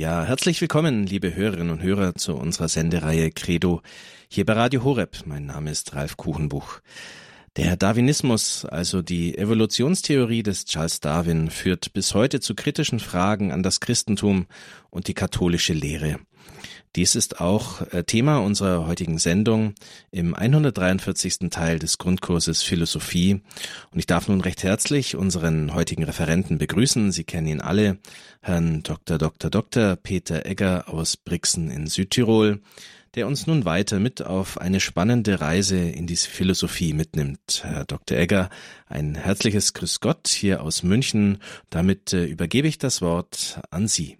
[0.00, 3.82] Ja, herzlich willkommen, liebe Hörerinnen und Hörer, zu unserer Sendereihe Credo
[4.30, 5.18] hier bei Radio Horeb.
[5.26, 6.80] Mein Name ist Ralf Kuchenbuch.
[7.58, 13.62] Der Darwinismus, also die Evolutionstheorie des Charles Darwin, führt bis heute zu kritischen Fragen an
[13.62, 14.46] das Christentum
[14.88, 16.18] und die katholische Lehre.
[16.96, 19.74] Dies ist auch äh, Thema unserer heutigen Sendung
[20.10, 21.50] im 143.
[21.50, 23.42] Teil des Grundkurses Philosophie.
[23.92, 27.12] Und ich darf nun recht herzlich unseren heutigen Referenten begrüßen.
[27.12, 27.98] Sie kennen ihn alle,
[28.40, 29.18] Herrn Dr.
[29.18, 29.50] Dr.
[29.50, 29.96] Dr.
[29.96, 32.60] Peter Egger aus Brixen in Südtirol
[33.14, 37.62] der uns nun weiter mit auf eine spannende Reise in die Philosophie mitnimmt.
[37.64, 38.16] Herr Dr.
[38.16, 38.50] Egger,
[38.86, 41.38] ein herzliches Grüß Gott hier aus München.
[41.70, 44.19] Damit äh, übergebe ich das Wort an Sie.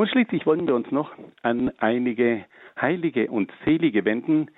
[0.00, 1.12] Und schließlich wollen wir uns noch
[1.42, 2.46] an einige
[2.80, 4.50] Heilige und Selige wenden,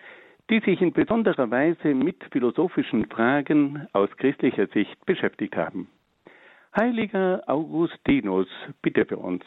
[0.48, 5.88] die sich in besonderer Weise mit philosophischen Fragen aus christlicher Sicht beschäftigt haben.
[6.78, 8.46] Heiliger Augustinus,
[8.82, 9.42] bitte für uns.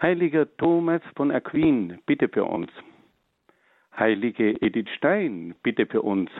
[0.00, 2.70] Heiliger Thomas von Aquin, bitte für uns.
[3.98, 6.30] Heilige Edith Stein, bitte für uns.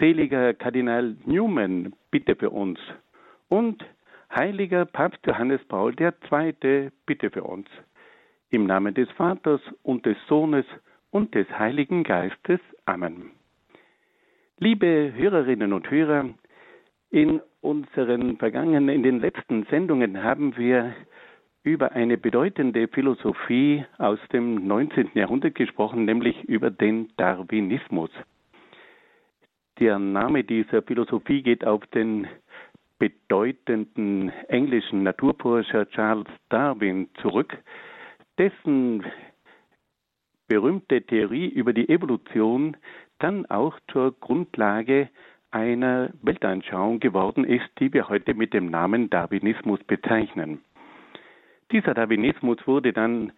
[0.00, 2.80] Seliger Kardinal Newman, bitte für uns.
[3.48, 3.84] Und
[4.34, 7.68] heiliger Papst Johannes Paul II, bitte für uns.
[8.50, 10.64] Im Namen des Vaters und des Sohnes
[11.10, 12.60] und des Heiligen Geistes.
[12.86, 13.30] Amen.
[14.58, 16.30] Liebe Hörerinnen und Hörer,
[17.10, 20.94] in unseren vergangenen, in den letzten Sendungen haben wir
[21.62, 25.10] über eine bedeutende Philosophie aus dem 19.
[25.14, 28.10] Jahrhundert gesprochen, nämlich über den Darwinismus.
[29.78, 32.26] Der Name dieser Philosophie geht auf den
[33.02, 37.58] bedeutenden englischen Naturforscher Charles Darwin zurück,
[38.38, 39.04] dessen
[40.46, 42.76] berühmte Theorie über die Evolution
[43.18, 45.08] dann auch zur Grundlage
[45.50, 50.60] einer Weltanschauung geworden ist, die wir heute mit dem Namen Darwinismus bezeichnen.
[51.72, 53.32] Dieser Darwinismus wurde dann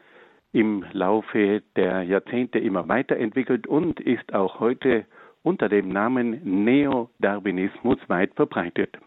[0.52, 5.06] im Laufe der Jahrzehnte immer weiterentwickelt und ist auch heute
[5.42, 8.98] unter dem Namen Neo-Darwinismus weit verbreitet.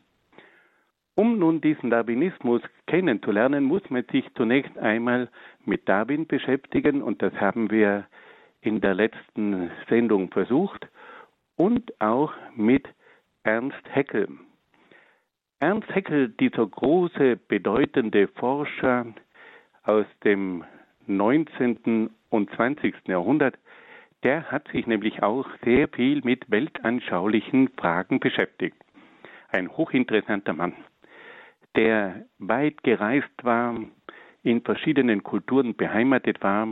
[1.17, 5.29] Um nun diesen Darwinismus kennenzulernen, muss man sich zunächst einmal
[5.66, 8.05] mit Darwin beschäftigen und das haben wir
[8.61, 10.88] in der letzten Sendung versucht
[11.56, 12.88] und auch mit
[13.41, 14.27] Ernst Haeckel.
[15.59, 19.07] Ernst Haeckel, dieser große, bedeutende Forscher
[19.85, 20.66] aus dem
[21.07, 22.11] 19.
[22.29, 22.94] und 20.
[23.07, 23.57] Jahrhundert,
[24.22, 28.77] der hat sich nämlich auch sehr viel mit weltanschaulichen Fragen beschäftigt.
[29.50, 30.73] Ein hochinteressanter Mann,
[31.77, 33.79] der weit gereist war,
[34.43, 36.67] in verschiedenen Kulturen beheimatet war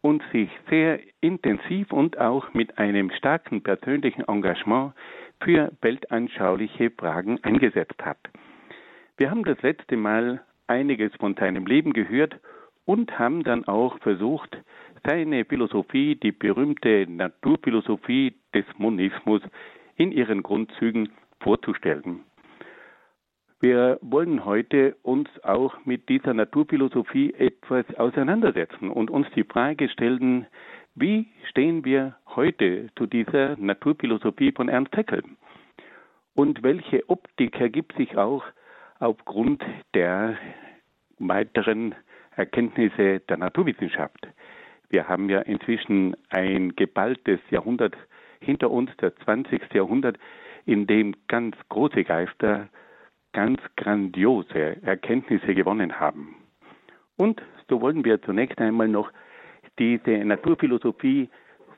[0.00, 4.94] und sich sehr intensiv und auch mit einem starken persönlichen Engagement
[5.40, 8.18] für weltanschauliche Fragen eingesetzt hat.
[9.18, 12.38] Wir haben das letzte Mal einiges von seinem Leben gehört
[12.84, 14.56] und haben dann auch versucht,
[15.06, 19.42] seine Philosophie, die berühmte Naturphilosophie des Monismus,
[19.96, 21.10] in ihren Grundzügen
[21.40, 22.20] vorzustellen.
[23.60, 30.46] Wir wollen heute uns auch mit dieser Naturphilosophie etwas auseinandersetzen und uns die Frage stellen,
[30.94, 35.24] wie stehen wir heute zu dieser Naturphilosophie von Ernst Haeckel?
[36.34, 38.44] Und welche Optik ergibt sich auch
[39.00, 40.36] aufgrund der
[41.18, 41.96] weiteren
[42.36, 44.28] Erkenntnisse der Naturwissenschaft?
[44.88, 47.96] Wir haben ja inzwischen ein geballtes Jahrhundert
[48.40, 49.74] hinter uns, das 20.
[49.74, 50.16] Jahrhundert,
[50.64, 52.68] in dem ganz große Geister
[53.32, 56.36] ganz grandiose Erkenntnisse gewonnen haben.
[57.16, 59.10] Und so wollen wir zunächst einmal noch
[59.78, 61.28] diese Naturphilosophie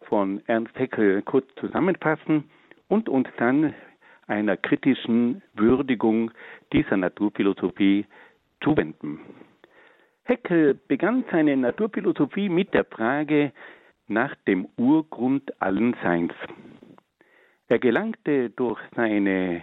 [0.02, 2.50] von Ernst Haeckel kurz zusammenfassen
[2.88, 3.74] und uns dann
[4.26, 6.30] einer kritischen Würdigung
[6.72, 8.06] dieser Naturphilosophie
[8.62, 9.20] zuwenden.
[10.24, 13.52] Haeckel begann seine Naturphilosophie mit der Frage
[14.06, 16.32] nach dem Urgrund allen Seins.
[17.68, 19.62] Er gelangte durch seine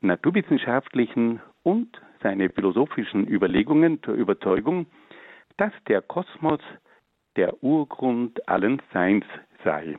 [0.00, 4.86] naturwissenschaftlichen und seine philosophischen Überlegungen zur Überzeugung,
[5.56, 6.60] dass der Kosmos
[7.36, 9.24] der Urgrund allen Seins
[9.64, 9.96] sei.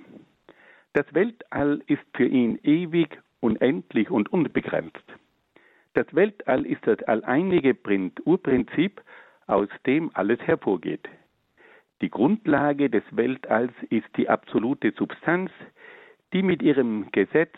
[0.93, 5.03] Das Weltall ist für ihn ewig, unendlich und unbegrenzt.
[5.93, 7.75] Das Weltall ist das alleinige
[8.25, 9.01] Urprinzip,
[9.47, 11.07] aus dem alles hervorgeht.
[12.01, 15.51] Die Grundlage des Weltalls ist die absolute Substanz,
[16.33, 17.53] die mit ihrem Gesetz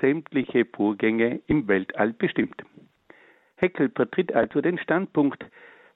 [0.00, 2.62] sämtliche Vorgänge im Weltall bestimmt.
[3.56, 5.44] Heckel vertritt also den Standpunkt,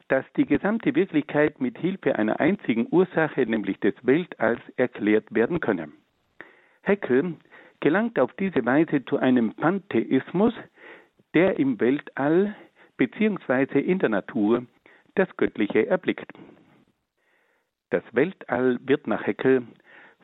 [0.08, 5.90] dass die gesamte Wirklichkeit mit Hilfe einer einzigen Ursache, nämlich des Weltalls, erklärt werden könne.
[6.82, 7.34] Heckel
[7.80, 10.54] gelangt auf diese Weise zu einem Pantheismus,
[11.34, 12.56] der im Weltall
[12.96, 13.80] bzw.
[13.80, 14.64] in der Natur
[15.14, 16.30] das Göttliche erblickt.
[17.90, 19.62] Das Weltall wird nach Heckel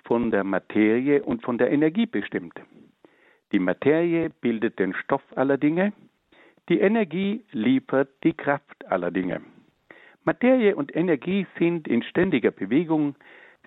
[0.04, 2.54] von der Materie und von der Energie bestimmt.
[3.54, 5.92] Die Materie bildet den Stoff aller Dinge,
[6.68, 9.42] die Energie liefert die Kraft aller Dinge.
[10.24, 13.14] Materie und Energie sind in ständiger Bewegung,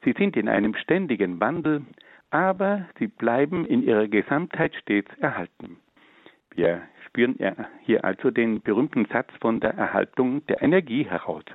[0.03, 1.85] sie sind in einem ständigen Wandel,
[2.31, 5.77] aber sie bleiben in ihrer Gesamtheit stets erhalten.
[6.53, 7.37] Wir spüren
[7.79, 11.45] hier also den berühmten Satz von der Erhaltung der Energie heraus.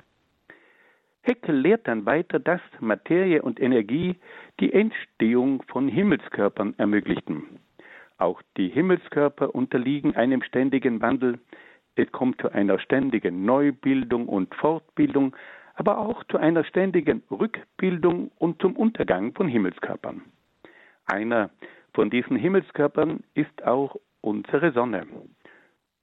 [1.21, 4.15] Heckel lehrt dann weiter, dass Materie und Energie
[4.59, 7.59] die Entstehung von Himmelskörpern ermöglichten.
[8.23, 11.39] Auch die Himmelskörper unterliegen einem ständigen Wandel.
[11.95, 15.35] Es kommt zu einer ständigen Neubildung und Fortbildung,
[15.75, 20.21] aber auch zu einer ständigen Rückbildung und zum Untergang von Himmelskörpern.
[21.05, 21.49] Einer
[21.93, 25.05] von diesen Himmelskörpern ist auch unsere Sonne.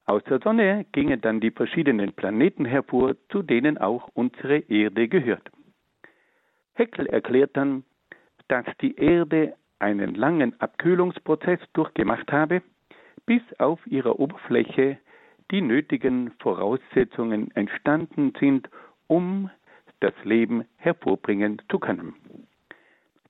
[0.05, 5.49] Aus der Sonne gingen dann die verschiedenen Planeten hervor, zu denen auch unsere Erde gehört.
[6.73, 7.83] Heckel erklärt dann,
[8.47, 12.61] dass die Erde einen langen Abkühlungsprozess durchgemacht habe,
[13.25, 14.97] bis auf ihrer Oberfläche
[15.51, 18.69] die nötigen Voraussetzungen entstanden sind,
[19.07, 19.49] um
[19.99, 22.13] das Leben hervorbringen zu können.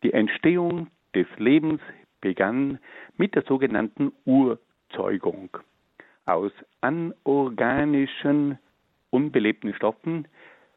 [0.04, 1.82] Die Entstehung des Lebens
[2.22, 2.80] begann
[3.18, 5.50] mit der sogenannten Urzeugung.
[6.26, 6.52] Aus
[6.82, 8.58] anorganischen,
[9.10, 10.28] unbelebten Stoffen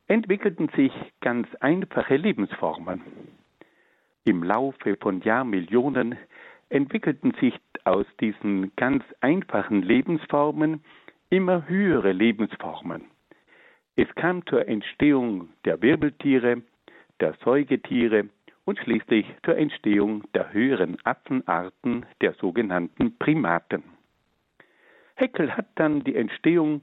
[0.09, 3.03] entwickelten sich ganz einfache Lebensformen.
[4.25, 6.17] Im Laufe von Jahrmillionen
[6.71, 7.55] entwickelten sich
[7.85, 10.83] aus diesen ganz einfachen Lebensformen
[11.29, 13.05] immer höhere Lebensformen.
[13.97, 16.63] Es kam zur Entstehung der Wirbeltiere,
[17.21, 18.31] der Säugetiere
[18.65, 23.85] und schließlich zur Entstehung der höheren Affenarten, der sogenannten Primaten.
[25.17, 26.81] Heckel hat dann die Entstehung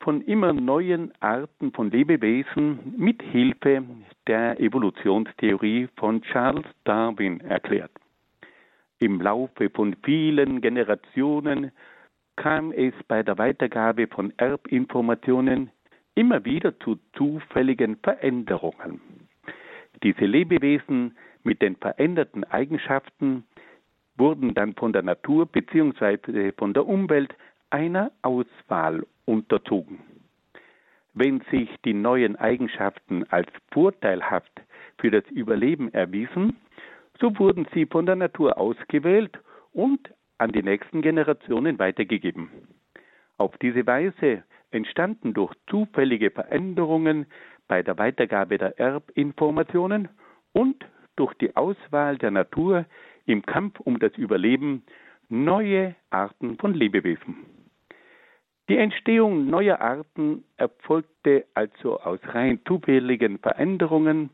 [0.00, 3.84] von immer neuen Arten von Lebewesen mit Hilfe
[4.26, 7.90] der Evolutionstheorie von Charles Darwin erklärt.
[8.98, 11.70] Im Laufe von vielen Generationen
[12.36, 15.70] kam es bei der Weitergabe von Erbinformationen
[16.14, 19.00] immer wieder zu zufälligen Veränderungen.
[20.02, 23.44] Diese Lebewesen mit den veränderten Eigenschaften
[24.16, 26.52] wurden dann von der Natur bzw.
[26.56, 27.34] von der Umwelt
[27.70, 30.00] einer Auswahl unterzogen.
[31.14, 34.52] Wenn sich die neuen Eigenschaften als vorteilhaft
[34.98, 36.56] für das Überleben erwiesen,
[37.20, 39.38] so wurden sie von der Natur ausgewählt
[39.72, 40.00] und
[40.38, 42.50] an die nächsten Generationen weitergegeben.
[43.38, 47.26] Auf diese Weise entstanden durch zufällige Veränderungen
[47.68, 50.08] bei der Weitergabe der Erbinformationen
[50.52, 50.84] und
[51.16, 52.84] durch die Auswahl der Natur
[53.26, 54.82] im Kampf um das Überleben
[55.28, 57.59] neue Arten von Lebewesen.
[58.70, 64.30] Die Entstehung neuer Arten erfolgte also aus rein zufälligen Veränderungen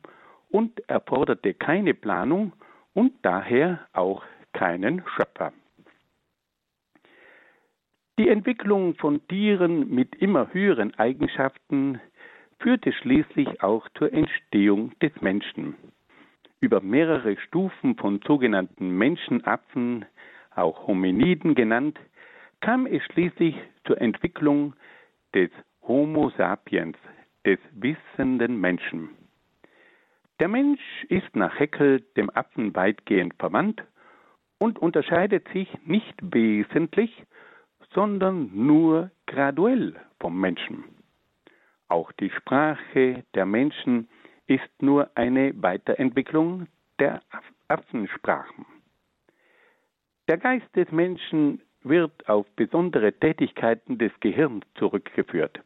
[0.50, 2.52] und erforderte keine Planung
[2.92, 5.54] und daher auch keinen Schöpfer.
[8.18, 11.98] Die Entwicklung von Tieren mit immer höheren Eigenschaften
[12.58, 15.76] führte schließlich auch zur Entstehung des Menschen.
[16.60, 20.04] Über mehrere Stufen von sogenannten Menschenaffen,
[20.54, 21.98] auch Hominiden genannt,
[22.60, 24.74] kam es schließlich zur Entwicklung
[25.34, 25.50] des
[25.82, 26.96] Homo sapiens,
[27.44, 29.10] des wissenden Menschen.
[30.40, 33.82] Der Mensch ist nach Heckel dem Affen weitgehend verwandt
[34.58, 37.24] und unterscheidet sich nicht wesentlich,
[37.94, 40.84] sondern nur graduell vom Menschen.
[41.88, 44.08] Auch die Sprache der Menschen
[44.46, 46.66] ist nur eine Weiterentwicklung
[46.98, 47.22] der
[47.68, 48.66] Affensprachen.
[50.28, 55.60] Der Geist des Menschen wird auf besondere Tätigkeiten des Gehirns zurückgeführt.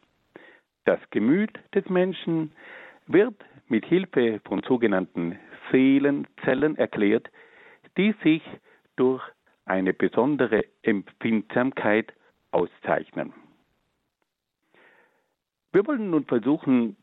[0.85, 2.51] Das Gemüt des Menschen
[3.07, 3.35] wird
[3.67, 5.39] mit Hilfe von sogenannten
[5.71, 7.29] Seelenzellen erklärt,
[7.97, 8.41] die sich
[8.95, 9.21] durch
[9.65, 12.13] eine besondere Empfindsamkeit
[12.51, 13.33] auszeichnen.
[15.71, 16.97] Wir wollen nun versuchen,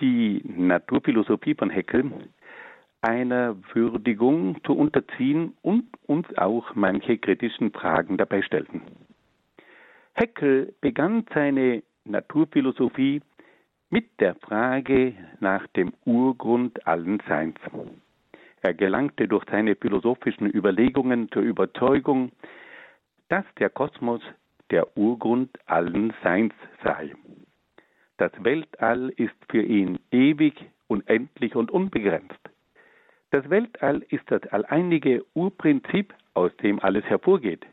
[0.00, 2.10] die Naturphilosophie von Heckel
[3.00, 8.82] einer Würdigung zu unterziehen und uns auch manche kritischen Fragen dabei stellen.
[10.14, 13.22] Heckel begann seine Naturphilosophie
[13.90, 17.56] mit der Frage nach dem Urgrund allen Seins.
[18.62, 22.32] Er gelangte durch seine philosophischen Überlegungen zur Überzeugung,
[23.28, 24.20] dass der Kosmos
[24.70, 27.14] der Urgrund allen Seins sei.
[28.16, 30.54] Das Weltall ist für ihn ewig,
[30.88, 32.40] unendlich und unbegrenzt.
[33.30, 37.66] Das Weltall ist das alleinige Urprinzip, aus dem alles hervorgeht.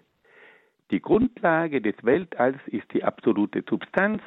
[0.91, 4.21] Die Grundlage des Weltalls ist die absolute Substanz,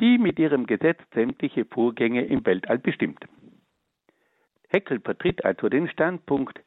[0.00, 3.24] die mit ihrem Gesetz sämtliche Vorgänge im Weltall bestimmt.
[4.68, 6.60] Heckel vertritt also den Standpunkt,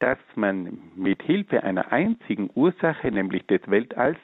[0.00, 4.18] dass man mit Hilfe einer einzigen Ursache, nämlich des Weltalls,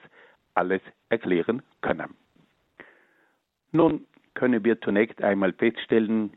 [0.54, 2.08] alles erklären könne.
[3.70, 6.32] Nun können wir zunächst einmal feststellen,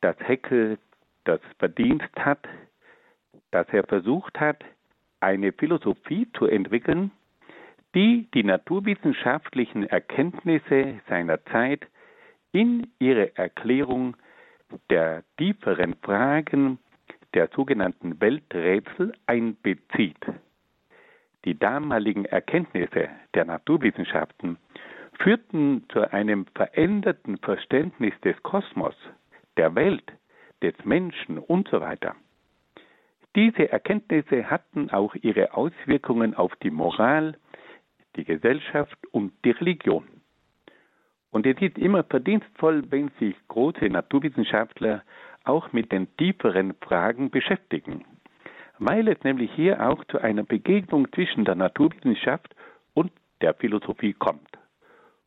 [0.00, 0.78] dass Heckel
[1.24, 2.46] das Verdienst hat,
[3.50, 4.64] dass er versucht hat,
[5.20, 7.10] eine Philosophie zu entwickeln,
[7.94, 11.86] die die naturwissenschaftlichen Erkenntnisse seiner Zeit
[12.52, 14.16] in ihre Erklärung
[14.90, 16.78] der tieferen Fragen
[17.34, 20.18] der sogenannten Welträtsel einbezieht.
[21.44, 24.56] Die damaligen Erkenntnisse der Naturwissenschaften
[25.18, 28.94] führten zu einem veränderten Verständnis des Kosmos,
[29.56, 30.12] der Welt,
[30.64, 32.14] des Menschen und so weiter.
[33.36, 37.36] Diese Erkenntnisse hatten auch ihre Auswirkungen auf die Moral,
[38.16, 40.04] die Gesellschaft und die Religion.
[41.30, 45.02] Und es ist immer verdienstvoll, wenn sich große Naturwissenschaftler
[45.42, 48.04] auch mit den tieferen Fragen beschäftigen,
[48.78, 52.54] weil es nämlich hier auch zu einer Begegnung zwischen der Naturwissenschaft
[52.94, 54.48] und der Philosophie kommt.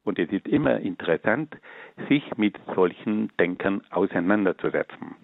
[0.07, 1.53] Und es ist immer interessant,
[2.07, 5.17] sich mit solchen Denkern auseinanderzusetzen.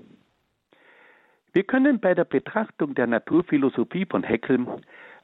[1.53, 4.67] Wir können bei der Betrachtung der Naturphilosophie von Heckel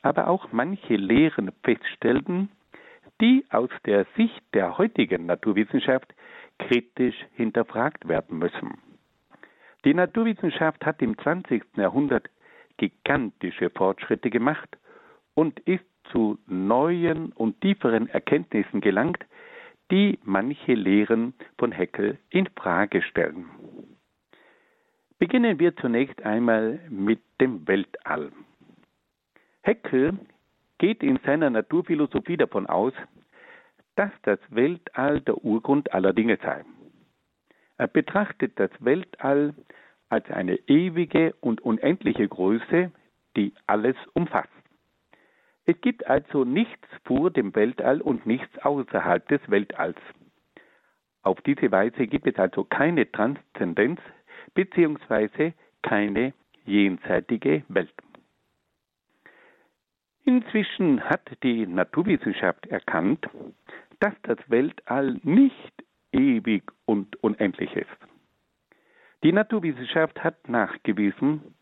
[0.01, 2.48] aber auch manche Lehren feststellen,
[3.20, 6.13] die aus der Sicht der heutigen Naturwissenschaft
[6.58, 8.78] kritisch hinterfragt werden müssen.
[9.84, 11.66] Die Naturwissenschaft hat im 20.
[11.75, 12.30] Jahrhundert
[12.78, 14.78] gigantische Fortschritte gemacht
[15.34, 19.25] und ist zu neuen und tieferen Erkenntnissen gelangt,
[19.91, 23.46] die manche Lehren von Heckel in Frage stellen.
[25.17, 28.31] Beginnen wir zunächst einmal mit dem Weltall.
[29.62, 30.17] Heckel
[30.77, 32.93] geht in seiner Naturphilosophie davon aus,
[33.96, 36.63] dass das Weltall der Urgrund aller Dinge sei.
[37.77, 39.53] Er betrachtet das Weltall
[40.08, 42.91] als eine ewige und unendliche Größe,
[43.36, 44.50] die alles umfasst.
[45.70, 50.00] Es gibt also nichts vor dem Weltall und nichts außerhalb des Weltalls.
[51.22, 54.02] Auf diese Weise gibt es also keine Transzendenz
[54.56, 56.34] beziehungsweise keine
[56.66, 57.94] jenseitige Welt.
[60.26, 63.30] Inzwischen hat die Naturwissenschaft erkannt,
[64.00, 68.00] dass das Weltall nicht ewig und unendlich ist.
[69.22, 71.54] Die Naturwissenschaft hat nachgewiesen,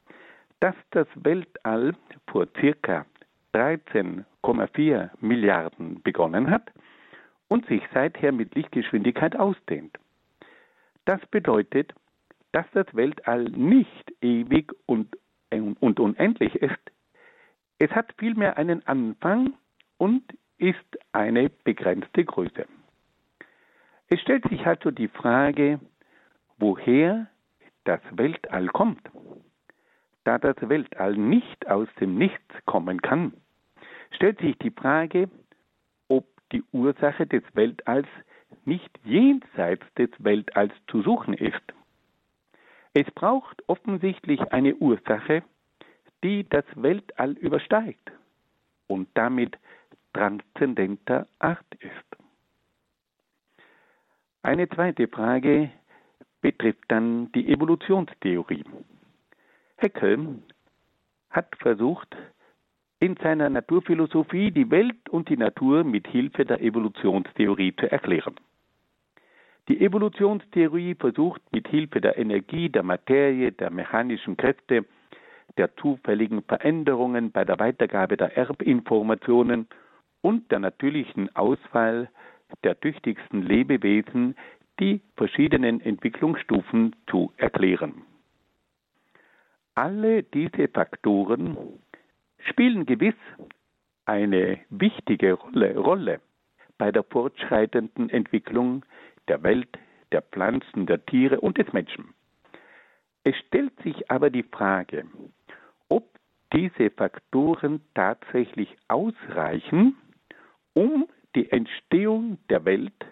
[0.61, 1.93] dass das Weltall
[2.25, 3.05] vor circa
[3.53, 6.71] 13,4 Milliarden begonnen hat
[7.47, 9.97] und sich seither mit Lichtgeschwindigkeit ausdehnt.
[11.05, 11.93] Das bedeutet,
[12.51, 15.15] dass das Weltall nicht ewig und,
[15.51, 16.91] und unendlich ist.
[17.79, 19.53] Es hat vielmehr einen Anfang
[19.97, 20.23] und
[20.57, 22.65] ist eine begrenzte Größe.
[24.09, 25.79] Es stellt sich also die Frage,
[26.57, 27.27] woher
[27.83, 29.01] das Weltall kommt.
[30.27, 33.31] Da das Weltall nicht aus dem Nichts kommen kann,
[34.11, 35.29] stellt sich die Frage,
[36.09, 38.09] ob die Ursache des Weltalls
[38.65, 41.61] nicht jenseits des Weltalls zu suchen ist.
[42.93, 45.43] Es braucht offensichtlich eine Ursache,
[46.21, 48.11] die das Weltall übersteigt
[48.87, 49.57] und damit
[50.11, 52.21] transzendenter Art ist.
[54.43, 55.71] Eine zweite Frage
[56.41, 58.65] betrifft dann die Evolutionstheorie.
[59.77, 60.41] Haeckel
[61.29, 62.15] hat versucht,
[62.99, 68.35] in seiner Naturphilosophie die Welt und die Natur mit Hilfe der Evolutionstheorie zu erklären.
[69.67, 74.85] Die Evolutionstheorie versucht mit Hilfe der Energie, der Materie, der mechanischen Kräfte,
[75.57, 79.67] der zufälligen Veränderungen bei der Weitergabe der Erbinformationen
[80.21, 82.09] und der natürlichen Auswahl
[82.63, 84.35] der tüchtigsten Lebewesen
[84.79, 88.06] die verschiedenen Entwicklungsstufen zu erklären.
[89.77, 91.55] Alle diese Faktoren
[92.49, 93.13] spielen gewiss
[94.05, 96.19] eine wichtige Rolle, Rolle
[96.79, 98.83] bei der fortschreitenden Entwicklung
[99.27, 99.69] der Welt,
[100.11, 102.15] der Pflanzen, der Tiere und des Menschen.
[103.23, 105.05] Es stellt sich aber die Frage,
[105.89, 106.09] ob
[106.53, 109.95] diese Faktoren tatsächlich ausreichen,
[110.73, 113.05] um die Entstehung der Welt,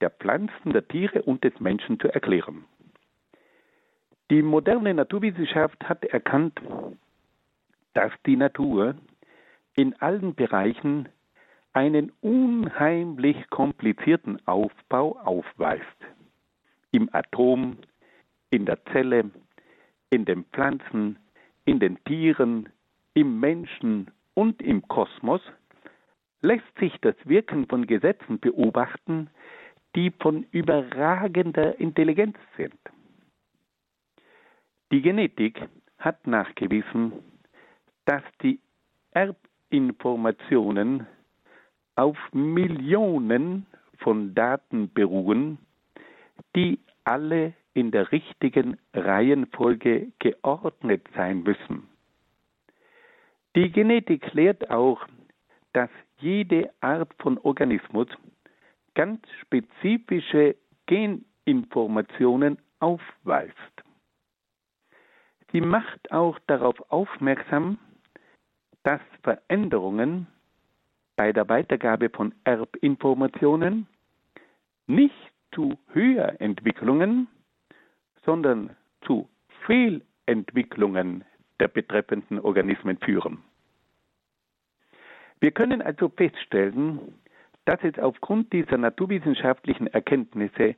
[0.00, 2.64] der Pflanzen, der Tiere und des Menschen zu erklären.
[4.30, 6.58] Die moderne Naturwissenschaft hat erkannt,
[7.92, 8.94] dass die Natur
[9.74, 11.08] in allen Bereichen
[11.74, 15.84] einen unheimlich komplizierten Aufbau aufweist.
[16.92, 17.76] Im Atom,
[18.50, 19.30] in der Zelle,
[20.10, 21.18] in den Pflanzen,
[21.64, 22.68] in den Tieren,
[23.14, 25.42] im Menschen und im Kosmos
[26.40, 29.28] lässt sich das Wirken von Gesetzen beobachten,
[29.96, 32.78] die von überragender Intelligenz sind.
[34.94, 35.60] Die Genetik
[35.98, 37.12] hat nachgewiesen,
[38.04, 38.60] dass die
[39.10, 41.08] Erbinformationen
[41.96, 43.66] auf Millionen
[43.98, 45.58] von Daten beruhen,
[46.54, 51.88] die alle in der richtigen Reihenfolge geordnet sein müssen.
[53.56, 55.04] Die Genetik lehrt auch,
[55.72, 58.06] dass jede Art von Organismus
[58.94, 60.54] ganz spezifische
[60.86, 63.83] Geninformationen aufweist.
[65.54, 67.78] Sie macht auch darauf aufmerksam,
[68.82, 70.26] dass Veränderungen
[71.14, 73.86] bei der Weitergabe von Erbinformationen
[74.88, 75.14] nicht
[75.54, 77.28] zu Höherentwicklungen,
[78.24, 79.28] sondern zu
[79.64, 81.24] Fehlentwicklungen
[81.60, 83.38] der betreffenden Organismen führen.
[85.38, 87.14] Wir können also feststellen,
[87.64, 90.74] dass es aufgrund dieser naturwissenschaftlichen Erkenntnisse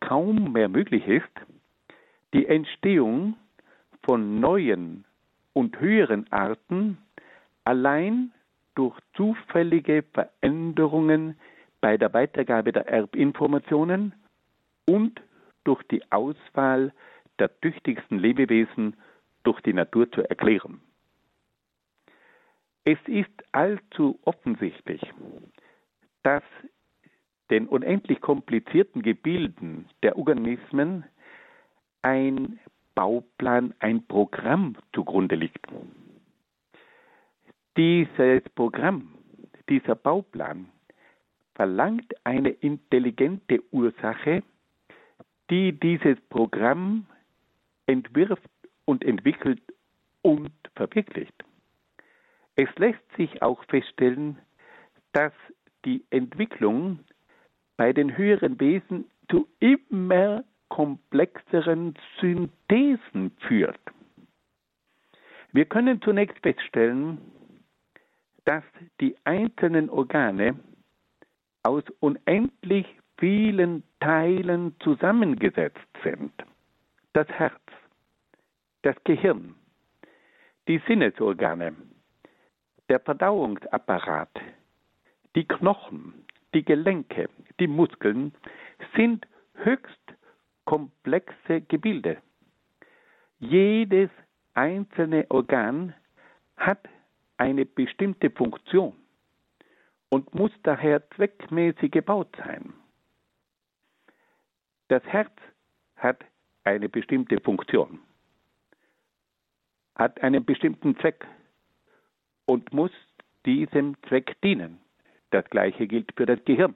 [0.00, 1.32] kaum mehr möglich ist,
[2.34, 3.34] die Entstehung
[4.08, 5.04] von neuen
[5.52, 6.96] und höheren Arten
[7.64, 8.32] allein
[8.74, 11.38] durch zufällige Veränderungen
[11.82, 14.14] bei der Weitergabe der Erbinformationen
[14.86, 15.20] und
[15.64, 16.94] durch die Auswahl
[17.38, 18.96] der tüchtigsten Lebewesen
[19.42, 20.80] durch die Natur zu erklären.
[22.84, 25.02] Es ist allzu offensichtlich,
[26.22, 26.44] dass
[27.50, 31.04] den unendlich komplizierten Gebilden der Organismen
[32.00, 32.58] ein
[32.98, 35.64] Bauplan, ein Programm zugrunde liegt.
[37.76, 39.14] Dieses Programm,
[39.68, 40.68] dieser Bauplan
[41.54, 44.42] verlangt eine intelligente Ursache,
[45.48, 47.06] die dieses Programm
[47.86, 48.50] entwirft
[48.84, 49.62] und entwickelt
[50.22, 51.44] und verwirklicht.
[52.56, 54.40] Es lässt sich auch feststellen,
[55.12, 55.32] dass
[55.84, 56.98] die Entwicklung
[57.76, 63.80] bei den höheren Wesen zu immer komplexeren Synthesen führt.
[65.52, 67.18] Wir können zunächst feststellen,
[68.44, 68.64] dass
[69.00, 70.58] die einzelnen Organe
[71.62, 72.86] aus unendlich
[73.18, 76.32] vielen Teilen zusammengesetzt sind.
[77.12, 77.60] Das Herz,
[78.82, 79.54] das Gehirn,
[80.68, 81.74] die Sinnesorgane,
[82.88, 84.30] der Verdauungsapparat,
[85.34, 86.14] die Knochen,
[86.54, 87.28] die Gelenke,
[87.58, 88.32] die Muskeln
[88.96, 90.07] sind höchst
[90.68, 92.18] komplexe Gebilde.
[93.38, 94.10] Jedes
[94.52, 95.94] einzelne Organ
[96.58, 96.86] hat
[97.38, 98.92] eine bestimmte Funktion
[100.10, 102.74] und muss daher zweckmäßig gebaut sein.
[104.88, 105.32] Das Herz
[105.96, 106.22] hat
[106.64, 108.00] eine bestimmte Funktion,
[109.94, 111.26] hat einen bestimmten Zweck
[112.44, 112.92] und muss
[113.46, 114.82] diesem Zweck dienen.
[115.30, 116.74] Das gleiche gilt für das Gehirn.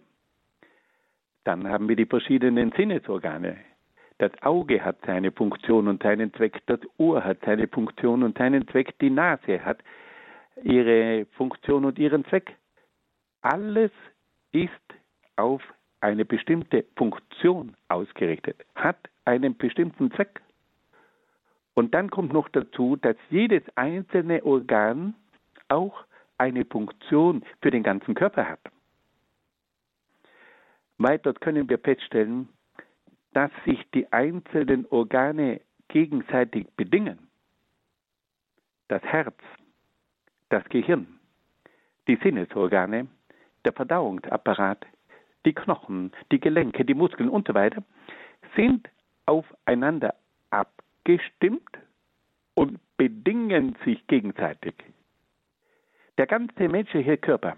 [1.45, 3.72] Dann haben wir die verschiedenen Sinnesorgane.
[4.23, 8.69] Das Auge hat seine Funktion und seinen Zweck, das Ohr hat seine Funktion und seinen
[8.69, 9.83] Zweck, die Nase hat
[10.63, 12.55] ihre Funktion und ihren Zweck.
[13.41, 13.91] Alles
[14.53, 14.71] ist
[15.35, 15.61] auf
[16.01, 20.41] eine bestimmte Funktion ausgerichtet, hat einen bestimmten Zweck.
[21.75, 25.15] Und dann kommt noch dazu, dass jedes einzelne Organ
[25.67, 26.05] auch
[26.39, 28.61] eine Funktion für den ganzen Körper hat.
[30.99, 32.49] Weiter können wir feststellen,
[33.35, 37.19] dass sich die einzelnen Organe gegenseitig bedingen.
[38.89, 39.37] Das Herz,
[40.49, 41.19] das Gehirn,
[42.09, 43.07] die Sinnesorgane,
[43.65, 44.85] der Verdauungsapparat,
[45.45, 47.83] die Knochen, die Gelenke, die Muskeln und so weiter
[48.57, 48.89] sind
[49.27, 50.15] aufeinander
[50.51, 51.79] abgestimmt
[52.55, 54.75] und bedingen sich gegenseitig.
[56.19, 57.57] Der ganze menschliche Körper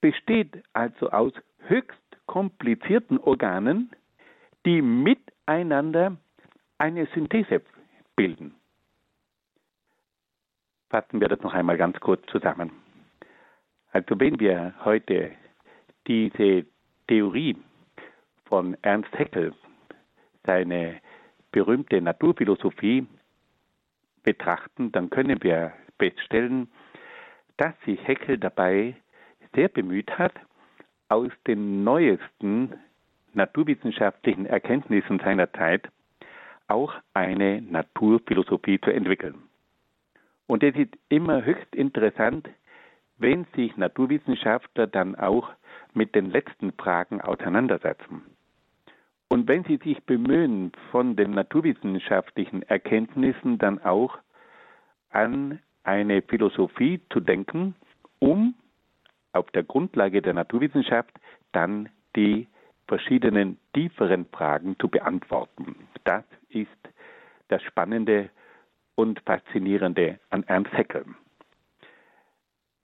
[0.00, 1.32] besteht also aus
[1.66, 3.90] höchst komplizierten Organen,
[4.66, 6.16] die miteinander
[6.76, 7.62] eine Synthese
[8.16, 8.54] bilden.
[10.90, 12.72] Fassen wir das noch einmal ganz kurz zusammen.
[13.92, 15.30] Also wenn wir heute
[16.06, 16.66] diese
[17.06, 17.56] Theorie
[18.46, 19.54] von Ernst Haeckel,
[20.44, 21.00] seine
[21.52, 23.06] berühmte Naturphilosophie,
[24.24, 26.68] betrachten, dann können wir feststellen,
[27.56, 28.96] dass sich Haeckel dabei
[29.54, 30.34] sehr bemüht hat,
[31.08, 32.74] aus den neuesten
[33.36, 35.88] naturwissenschaftlichen Erkenntnissen seiner Zeit
[36.68, 39.42] auch eine Naturphilosophie zu entwickeln.
[40.46, 42.48] Und es ist immer höchst interessant,
[43.18, 45.50] wenn sich Naturwissenschaftler dann auch
[45.94, 48.22] mit den letzten Fragen auseinandersetzen.
[49.28, 54.18] Und wenn sie sich bemühen, von den naturwissenschaftlichen Erkenntnissen dann auch
[55.10, 57.74] an eine Philosophie zu denken,
[58.18, 58.54] um
[59.32, 61.12] auf der Grundlage der Naturwissenschaft
[61.52, 62.46] dann die
[62.88, 65.76] verschiedenen tieferen Fragen zu beantworten.
[66.04, 66.70] Das ist
[67.48, 68.30] das Spannende
[68.94, 71.04] und Faszinierende an Ernst Haeckel.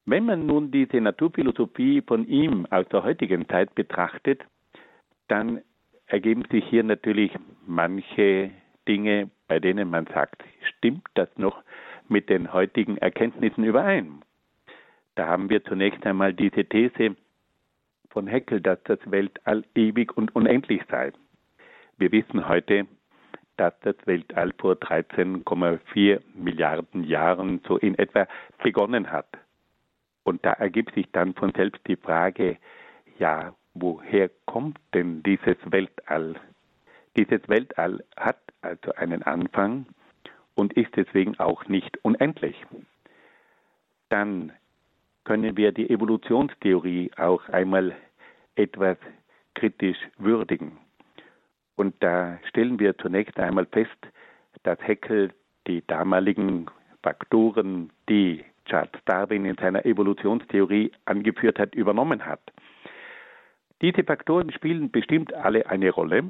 [0.05, 4.43] Wenn man nun diese Naturphilosophie von ihm aus der heutigen Zeit betrachtet,
[5.29, 5.63] dann
[6.07, 7.33] ergeben sich hier natürlich
[7.67, 8.51] manche
[8.89, 11.63] Dinge, bei denen man sagt, stimmt das noch
[12.09, 14.23] mit den heutigen Erkenntnissen überein?
[15.15, 17.17] Da haben wir zunächst einmal diese These
[18.13, 21.13] von Heckel, dass das Weltall ewig und unendlich sei.
[21.99, 22.87] Wir wissen heute,
[23.57, 28.27] dass das Weltall vor 13,4 Milliarden Jahren so in etwa
[28.63, 29.29] begonnen hat.
[30.25, 32.59] Und da ergibt sich dann von selbst die Frage,
[33.19, 36.37] ja, woher kommt denn dieses Weltall?
[37.17, 39.87] Dieses Weltall hat also einen Anfang
[40.55, 42.57] und ist deswegen auch nicht unendlich.
[44.09, 44.53] Dann
[45.25, 47.95] können wir die Evolutionstheorie auch einmal
[48.57, 48.97] etwas
[49.55, 50.79] kritisch würdigen.
[51.77, 53.97] Und da stellen wir zunächst einmal fest,
[54.63, 55.33] dass Haeckel
[55.67, 56.67] die damaligen
[57.03, 62.41] Faktoren, die Charles Darwin in seiner Evolutionstheorie angeführt hat, übernommen hat.
[63.81, 66.23] Diese Faktoren spielen bestimmt alle eine Rolle,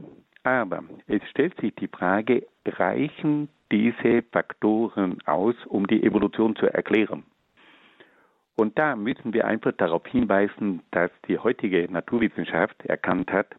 [0.43, 7.25] aber es stellt sich die Frage, reichen diese Faktoren aus, um die Evolution zu erklären?
[8.57, 13.55] Und da müssen wir einfach darauf hinweisen, dass die heutige Naturwissenschaft erkannt hat,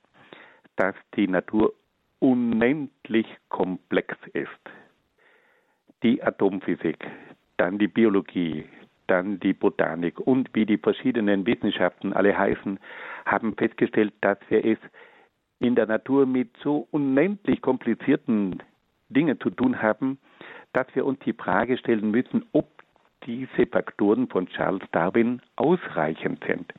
[0.76, 1.74] dass die Natur
[2.20, 4.50] unendlich komplex ist.
[6.04, 7.06] Die Atomphysik,
[7.58, 8.66] dann die Biologie,
[9.08, 12.80] dann die Botanik und wie die verschiedenen Wissenschaften alle heißen,
[13.26, 14.78] haben festgestellt, dass wir es
[15.60, 18.62] in der Natur mit so unendlich komplizierten
[19.10, 20.18] Dingen zu tun haben,
[20.74, 22.83] dass wir uns die Frage stellen müssen, ob
[23.26, 26.74] diese Faktoren von Charles Darwin ausreichend sind.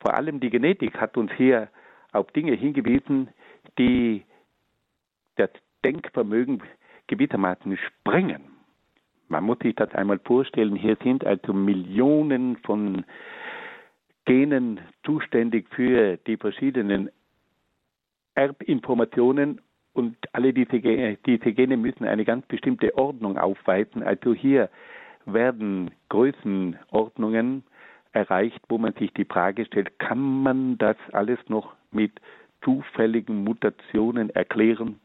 [0.00, 1.68] Vor allem die Genetik hat uns hier
[2.12, 3.28] auf Dinge hingewiesen,
[3.78, 4.24] die
[5.36, 5.50] das
[5.84, 6.62] Denkvermögen
[7.06, 8.42] gewissermaßen sprengen.
[9.28, 13.04] Man muss sich das einmal vorstellen, hier sind also Millionen von
[14.24, 17.10] Genen zuständig für die verschiedenen
[18.34, 19.60] Erbinformationen
[19.92, 24.02] und alle diese Gene, diese Gene müssen eine ganz bestimmte Ordnung aufweisen.
[24.02, 24.70] Also hier
[25.32, 27.64] werden Größenordnungen
[28.12, 32.12] erreicht, wo man sich die Frage stellt, kann man das alles noch mit
[32.62, 35.00] zufälligen Mutationen erklären?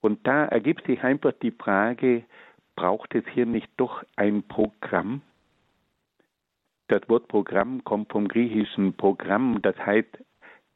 [0.00, 2.24] Und da ergibt sich einfach die Frage,
[2.76, 5.22] braucht es hier nicht doch ein Programm?
[6.88, 10.18] Das Wort Programm kommt vom griechischen Programm, das heißt,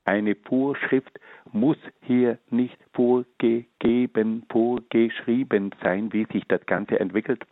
[0.07, 1.21] eine Vorschrift
[1.53, 7.45] muss hier nicht vorgegeben, vorgeschrieben sein, wie sich das Ganze entwickelt.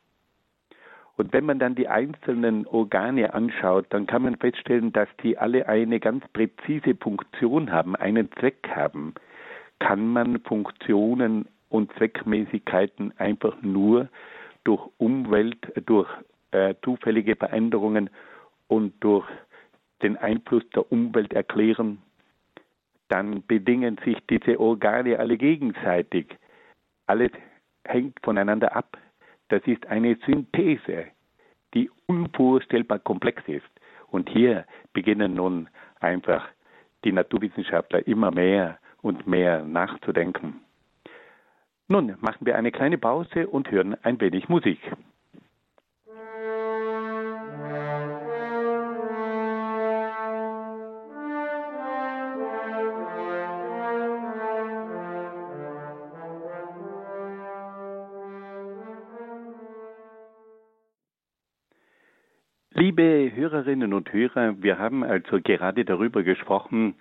[1.17, 5.67] Und wenn man dann die einzelnen Organe anschaut, dann kann man feststellen, dass die alle
[5.69, 9.15] eine ganz präzise Funktion haben, einen Zweck haben.
[9.79, 14.09] Kann man Funktionen und Zweckmäßigkeiten einfach nur
[14.65, 16.09] durch Umwelt, durch
[16.51, 18.11] äh, zufällige Veränderungen
[18.69, 19.27] und durch
[20.03, 21.99] den Einfluss der Umwelt erklären,
[23.09, 26.37] dann bedingen sich diese Organe alle gegenseitig.
[27.07, 27.31] Alles
[27.85, 28.99] hängt voneinander ab.
[29.49, 31.07] Das ist eine Synthese,
[31.75, 33.65] die unvorstellbar komplex ist.
[34.09, 35.69] Und hier beginnen nun
[36.01, 36.47] einfach
[37.05, 40.61] die Naturwissenschaftler immer mehr und mehr nachzudenken.
[41.89, 44.81] Nun machen wir eine kleine Pause und hören ein wenig Musik.
[63.35, 66.95] Hörerinnen und Hörer, wir haben also gerade darüber gesprochen,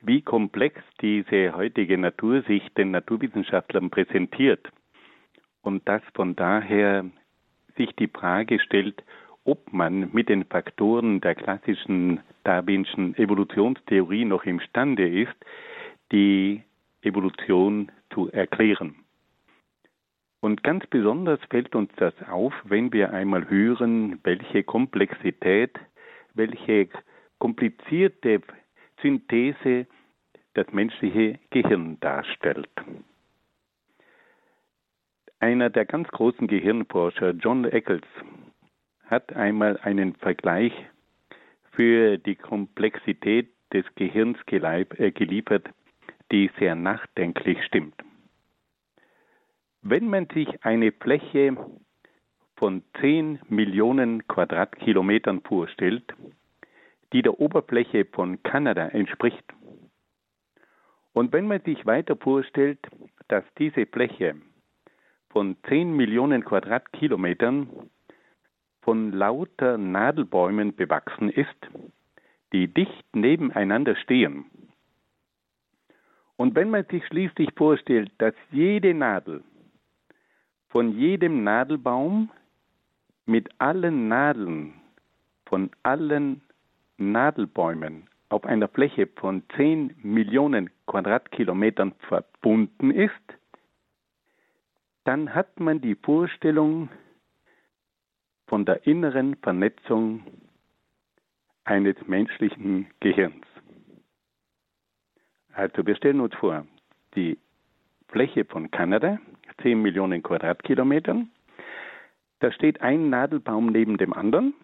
[0.00, 4.68] wie komplex diese heutige Natur sich den Naturwissenschaftlern präsentiert
[5.62, 7.04] und dass von daher
[7.76, 9.02] sich die Frage stellt,
[9.44, 15.34] ob man mit den Faktoren der klassischen darwinschen Evolutionstheorie noch imstande ist,
[16.12, 16.62] die
[17.02, 18.96] Evolution zu erklären.
[20.40, 25.78] Und ganz besonders fällt uns das auf, wenn wir einmal hören, welche Komplexität,
[26.34, 26.88] welche
[27.38, 28.40] komplizierte
[29.02, 29.86] Synthese
[30.54, 32.70] das menschliche Gehirn darstellt.
[35.40, 38.02] Einer der ganz großen Gehirnforscher, John Eccles,
[39.06, 40.72] hat einmal einen Vergleich
[41.72, 45.68] für die Komplexität des Gehirns äh, geliefert,
[46.32, 47.94] die sehr nachdenklich stimmt.
[49.90, 51.56] Wenn man sich eine Fläche
[52.58, 56.04] von 10 Millionen Quadratkilometern vorstellt,
[57.14, 59.44] die der Oberfläche von Kanada entspricht,
[61.14, 62.80] und wenn man sich weiter vorstellt,
[63.28, 64.34] dass diese Fläche
[65.30, 67.70] von 10 Millionen Quadratkilometern
[68.82, 71.66] von lauter Nadelbäumen bewachsen ist,
[72.52, 74.44] die dicht nebeneinander stehen,
[76.36, 79.42] und wenn man sich schließlich vorstellt, dass jede Nadel
[80.68, 82.30] von jedem Nadelbaum
[83.26, 84.74] mit allen Nadeln
[85.46, 86.42] von allen
[86.98, 93.12] Nadelbäumen auf einer Fläche von 10 Millionen Quadratkilometern verbunden ist,
[95.04, 96.90] dann hat man die Vorstellung
[98.46, 100.22] von der inneren Vernetzung
[101.64, 103.46] eines menschlichen Gehirns.
[105.52, 106.66] Also wir stellen uns vor,
[107.14, 107.38] die
[108.08, 109.18] Fläche von Kanada
[109.62, 111.30] 10 Millionen Quadratkilometern.
[112.40, 114.54] Da steht ein Nadelbaum neben dem anderen.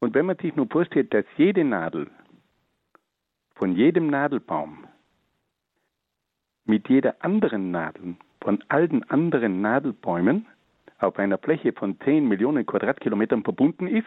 [0.00, 2.10] Und wenn man sich nur vorstellt, dass jede Nadel
[3.54, 4.86] von jedem Nadelbaum
[6.64, 10.46] mit jeder anderen Nadel von allen anderen Nadelbäumen
[10.98, 14.06] auf einer Fläche von 10 Millionen Quadratkilometern verbunden ist,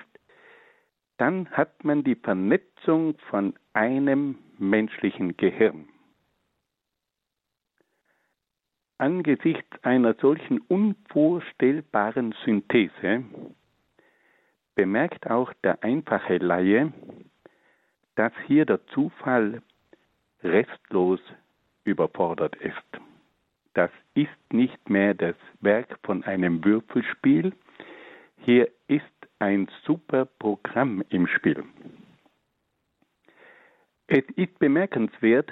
[1.18, 5.88] dann hat man die Vernetzung von einem menschlichen Gehirn.
[8.98, 13.24] Angesichts einer solchen unvorstellbaren Synthese
[14.76, 16.94] bemerkt auch der einfache Laie,
[18.16, 19.62] dass hier der Zufall
[20.44, 21.20] restlos
[21.84, 23.02] überfordert ist.
[23.74, 27.54] Das ist nicht mehr das Werk von einem Würfelspiel,
[28.38, 29.04] hier ist
[29.40, 31.64] ein super Programm im Spiel.
[34.08, 35.52] Es ist bemerkenswert,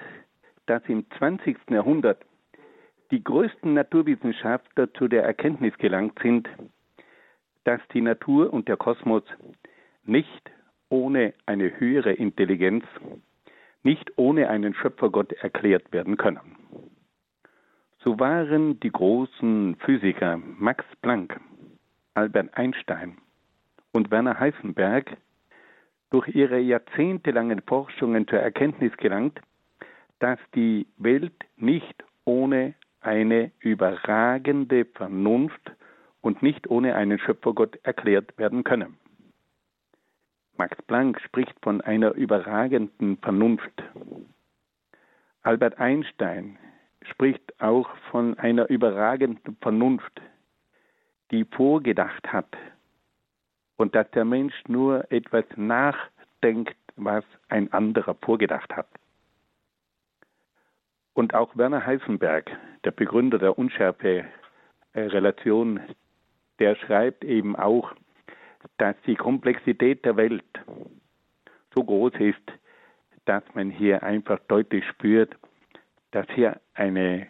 [0.67, 1.57] dass im 20.
[1.69, 2.23] Jahrhundert
[3.13, 6.49] die größten Naturwissenschaftler zu der Erkenntnis gelangt sind,
[7.63, 9.21] dass die Natur und der Kosmos
[10.03, 10.49] nicht
[10.89, 12.83] ohne eine höhere Intelligenz,
[13.83, 16.57] nicht ohne einen Schöpfergott erklärt werden können.
[17.99, 21.39] So waren die großen Physiker Max Planck,
[22.15, 23.19] Albert Einstein
[23.91, 25.17] und Werner Heisenberg
[26.09, 29.39] durch ihre jahrzehntelangen Forschungen zur Erkenntnis gelangt,
[30.17, 32.73] dass die Welt nicht ohne
[33.05, 35.71] eine überragende Vernunft
[36.21, 38.97] und nicht ohne einen Schöpfergott erklärt werden können.
[40.57, 43.83] Max Planck spricht von einer überragenden Vernunft.
[45.41, 46.57] Albert Einstein
[47.01, 50.21] spricht auch von einer überragenden Vernunft,
[51.31, 52.55] die vorgedacht hat
[53.77, 58.87] und dass der Mensch nur etwas nachdenkt, was ein anderer vorgedacht hat.
[61.13, 62.51] Und auch Werner Heisenberg,
[62.83, 65.79] der Begründer der Unschärfe-Relation,
[66.59, 67.93] der schreibt eben auch,
[68.77, 70.43] dass die Komplexität der Welt
[71.73, 72.41] so groß ist,
[73.25, 75.35] dass man hier einfach deutlich spürt,
[76.11, 77.27] dass hier eine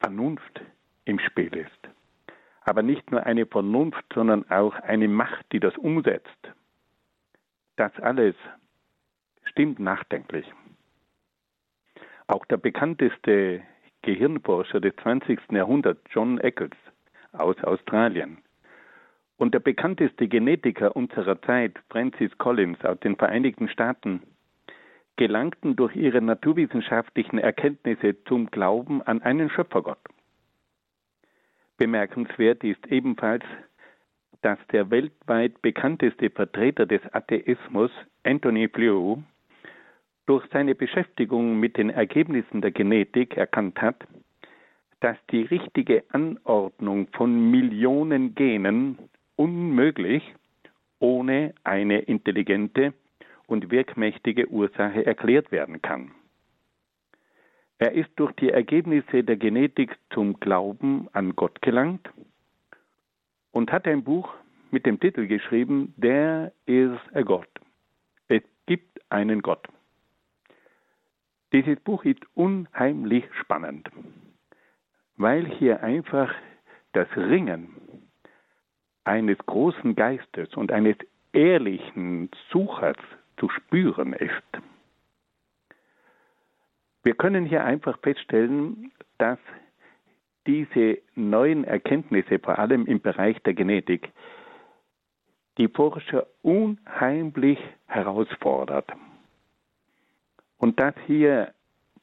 [0.00, 0.62] Vernunft
[1.04, 1.70] im Spiel ist.
[2.64, 6.52] Aber nicht nur eine Vernunft, sondern auch eine Macht, die das umsetzt.
[7.76, 8.34] Das alles
[9.44, 10.46] stimmt nachdenklich.
[12.32, 13.60] Auch der bekannteste
[14.00, 15.38] Gehirnforscher des 20.
[15.50, 16.78] Jahrhunderts, John Eccles
[17.32, 18.38] aus Australien,
[19.36, 24.22] und der bekannteste Genetiker unserer Zeit, Francis Collins aus den Vereinigten Staaten,
[25.16, 30.00] gelangten durch ihre naturwissenschaftlichen Erkenntnisse zum Glauben an einen Schöpfergott.
[31.76, 33.44] Bemerkenswert ist ebenfalls,
[34.40, 37.90] dass der weltweit bekannteste Vertreter des Atheismus,
[38.24, 39.18] Anthony Flew,
[40.26, 44.06] durch seine Beschäftigung mit den Ergebnissen der Genetik erkannt hat,
[45.00, 48.98] dass die richtige Anordnung von Millionen Genen
[49.36, 50.22] unmöglich
[51.00, 52.94] ohne eine intelligente
[53.46, 56.12] und wirkmächtige Ursache erklärt werden kann.
[57.78, 62.08] Er ist durch die Ergebnisse der Genetik zum Glauben an Gott gelangt
[63.50, 64.32] und hat ein Buch
[64.70, 67.48] mit dem Titel geschrieben, There is a God.
[68.28, 69.66] Es gibt einen Gott.
[71.52, 73.90] Dieses Buch ist unheimlich spannend,
[75.16, 76.34] weil hier einfach
[76.92, 77.68] das Ringen
[79.04, 80.96] eines großen Geistes und eines
[81.32, 82.96] ehrlichen Suchers
[83.36, 84.42] zu spüren ist.
[87.02, 89.38] Wir können hier einfach feststellen, dass
[90.46, 94.10] diese neuen Erkenntnisse, vor allem im Bereich der Genetik,
[95.58, 98.90] die Forscher unheimlich herausfordert.
[100.62, 101.52] Und dass hier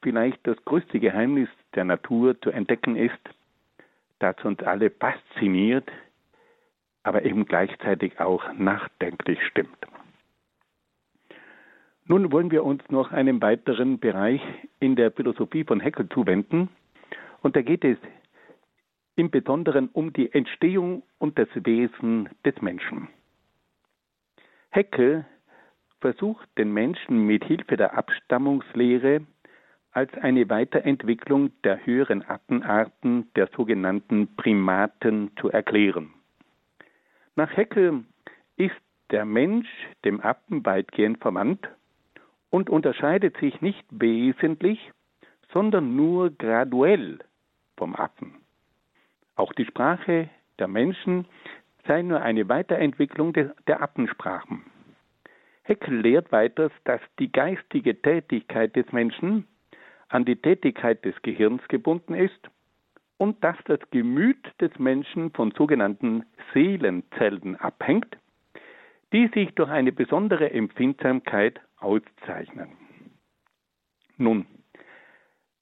[0.02, 3.18] vielleicht das größte Geheimnis der Natur zu entdecken ist,
[4.20, 5.90] das uns alle fasziniert,
[7.04, 9.88] aber eben gleichzeitig auch nachdenklich stimmt.
[12.04, 14.42] Nun wollen wir uns noch einem weiteren Bereich
[14.82, 16.68] in der Philosophie von Heckel zuwenden.
[17.42, 17.98] Und da geht es
[19.16, 23.08] im Besonderen um die Entstehung und das Wesen des Menschen.
[24.70, 25.26] Heckel
[26.02, 29.22] versucht den Menschen mit Hilfe der Abstammungslehre
[29.92, 36.14] als eine Weiterentwicklung der höheren Artenarten der sogenannten Primaten zu erklären.
[37.36, 38.06] Nach Heckel
[38.56, 38.76] ist
[39.12, 39.68] der Mensch
[40.06, 41.68] dem Affen weitgehend verwandt
[42.50, 44.92] und unterscheidet sich nicht wesentlich,
[45.52, 47.20] sondern nur graduell
[47.78, 48.36] vom Affen.
[49.36, 51.26] Auch die Sprache der Menschen
[51.88, 54.66] sei nur eine Weiterentwicklung der Affensprachen.
[55.70, 59.48] Heckel lehrt weiters, dass die geistige Tätigkeit des Menschen
[60.08, 62.50] an die Tätigkeit des Gehirns gebunden ist
[63.18, 68.18] und dass das Gemüt des Menschen von sogenannten Seelenzellen abhängt,
[69.14, 72.70] die sich durch eine besondere Empfindsamkeit auszeichnen.
[74.18, 74.48] Nun,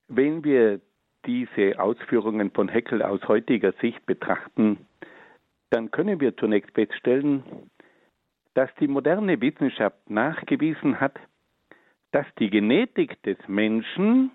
[0.07, 0.79] wenn wir
[1.25, 4.87] diese Ausführungen von Heckel aus heutiger Sicht betrachten,
[5.69, 7.43] dann können wir zunächst feststellen,
[8.57, 11.19] dass die moderne Wissenschaft nachgewiesen hat,
[12.11, 14.31] dass die Genetik des Menschen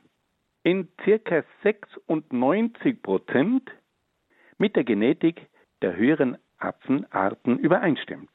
[0.62, 3.68] in circa 96 Prozent
[4.58, 5.48] mit der Genetik
[5.82, 8.30] der höheren Affenarten übereinstimmt.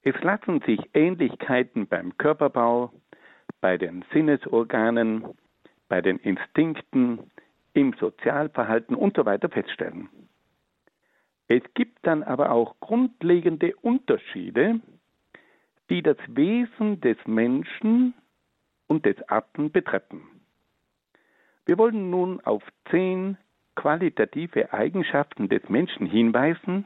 [0.00, 2.90] Es lassen sich Ähnlichkeiten beim Körperbau,
[3.60, 5.26] bei den Sinnesorganen,
[5.90, 7.30] bei den Instinkten,
[7.74, 9.38] im Sozialverhalten usw.
[9.42, 10.08] So feststellen.
[11.48, 14.80] Es gibt dann aber auch grundlegende Unterschiede,
[15.88, 18.12] die das Wesen des Menschen
[18.86, 20.22] und des Affen betreffen.
[21.64, 23.38] Wir wollen nun auf zehn
[23.74, 26.84] qualitative Eigenschaften des Menschen hinweisen,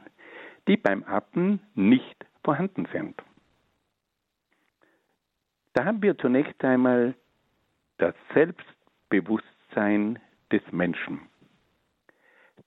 [0.67, 3.21] die beim Affen nicht vorhanden sind.
[5.73, 7.15] Da haben wir zunächst einmal
[7.97, 10.19] das Selbstbewusstsein
[10.51, 11.21] des Menschen.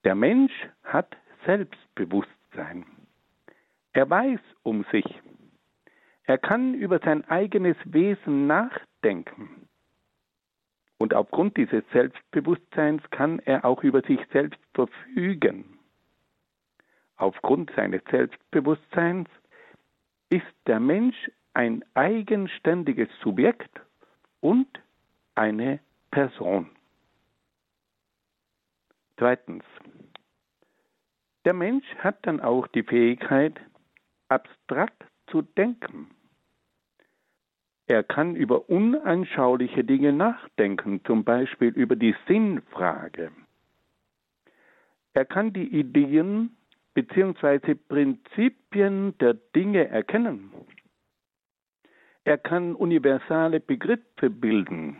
[0.03, 1.15] Der Mensch hat
[1.47, 2.85] Selbstbewusstsein.
[3.93, 5.05] Er weiß um sich.
[6.23, 9.69] Er kann über sein eigenes Wesen nachdenken.
[10.97, 15.79] Und aufgrund dieses Selbstbewusstseins kann er auch über sich selbst verfügen.
[17.15, 19.29] Aufgrund seines Selbstbewusstseins
[20.29, 23.79] ist der Mensch ein eigenständiges Subjekt
[24.41, 24.67] und
[25.35, 25.79] eine
[26.11, 26.69] Person.
[29.17, 29.63] Zweitens,
[31.47, 33.57] der Mensch hat dann auch die Fähigkeit,
[34.27, 36.11] abstrakt zu denken.
[37.85, 43.31] Er kann über unanschauliche Dinge nachdenken, zum Beispiel über die Sinnfrage.
[45.13, 46.57] Er kann die Ideen
[46.93, 47.75] bzw.
[47.75, 50.51] Prinzipien der Dinge erkennen.
[52.25, 54.97] Er kann universale Begriffe bilden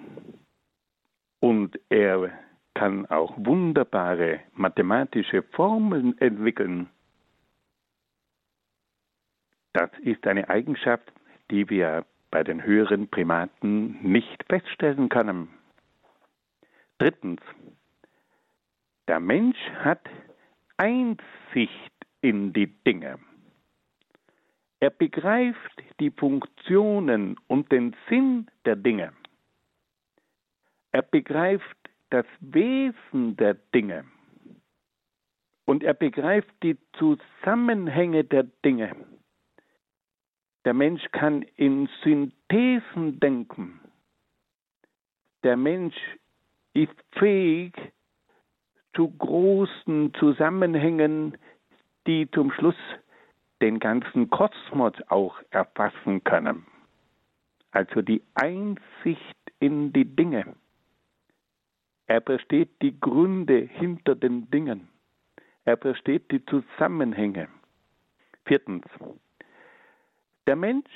[1.41, 2.31] und er
[2.77, 6.87] kann auch wunderbare mathematische Formeln entwickeln.
[9.73, 11.11] Das ist eine Eigenschaft,
[11.49, 15.49] die wir bei den höheren Primaten nicht feststellen können.
[16.99, 17.41] Drittens,
[19.07, 20.07] der Mensch hat
[20.77, 23.17] Einsicht in die Dinge.
[24.79, 29.13] Er begreift die Funktionen und den Sinn der Dinge.
[30.91, 34.05] Er begreift das Wesen der Dinge.
[35.65, 38.95] Und er begreift die Zusammenhänge der Dinge.
[40.65, 43.79] Der Mensch kann in Synthesen denken.
[45.43, 45.95] Der Mensch
[46.73, 47.73] ist fähig
[48.95, 51.37] zu großen Zusammenhängen,
[52.05, 52.75] die zum Schluss
[53.61, 56.65] den ganzen Kosmos auch erfassen können.
[57.71, 60.55] Also die Einsicht in die Dinge.
[62.07, 64.87] Er versteht die Gründe hinter den Dingen.
[65.65, 67.49] Er versteht die Zusammenhänge.
[68.45, 68.85] Viertens.
[70.47, 70.89] Der Mensch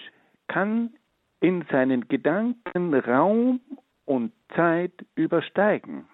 [0.48, 0.94] kann
[1.42, 3.60] in seinen Gedanken Raum
[4.06, 6.06] und Zeit übersteigen.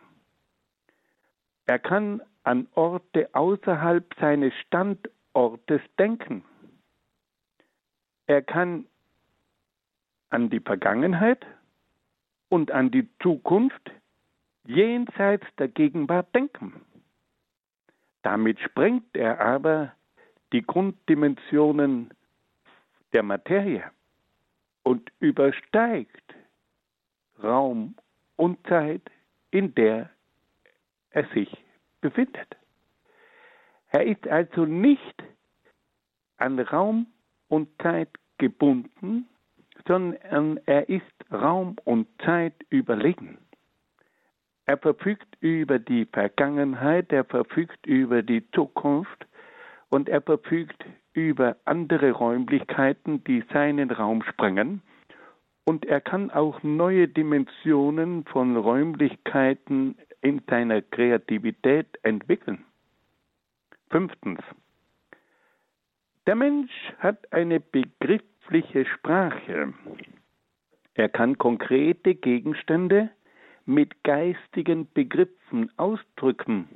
[1.68, 6.44] Er kann an Orte außerhalb seines Standortes denken.
[8.26, 8.86] Er kann
[10.30, 11.46] an die Vergangenheit
[12.50, 13.92] und an die Zukunft
[14.68, 16.82] jenseits der Gegenwart denken.
[18.22, 19.94] Damit sprengt er aber
[20.52, 22.12] die Grunddimensionen
[23.14, 23.84] der Materie
[24.84, 26.36] und übersteigt
[27.42, 27.96] Raum
[28.36, 29.04] und Zeit,
[29.52, 30.10] in der
[31.12, 31.50] er sich
[32.02, 32.58] befindet.
[33.90, 35.24] Er ist also nicht
[36.38, 37.08] an Raum
[37.48, 39.28] und Zeit gebunden,
[39.88, 43.38] sondern er ist Raum und Zeit überlegen.
[44.68, 49.26] Er verfügt über die Vergangenheit, er verfügt über die Zukunft
[49.88, 54.82] und er verfügt über andere Räumlichkeiten, die seinen Raum sprengen.
[55.64, 62.66] Und er kann auch neue Dimensionen von Räumlichkeiten in seiner Kreativität entwickeln.
[63.90, 64.42] Fünftens.
[66.26, 69.74] Der Mensch hat eine begriffliche Sprache.
[70.94, 73.10] Er kann konkrete Gegenstände
[73.68, 76.70] mit geistigen Begriffen ausdrücken.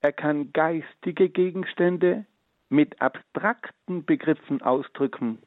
[0.00, 2.24] Er kann geistige Gegenstände
[2.68, 5.38] mit abstrakten Begriffen ausdrücken.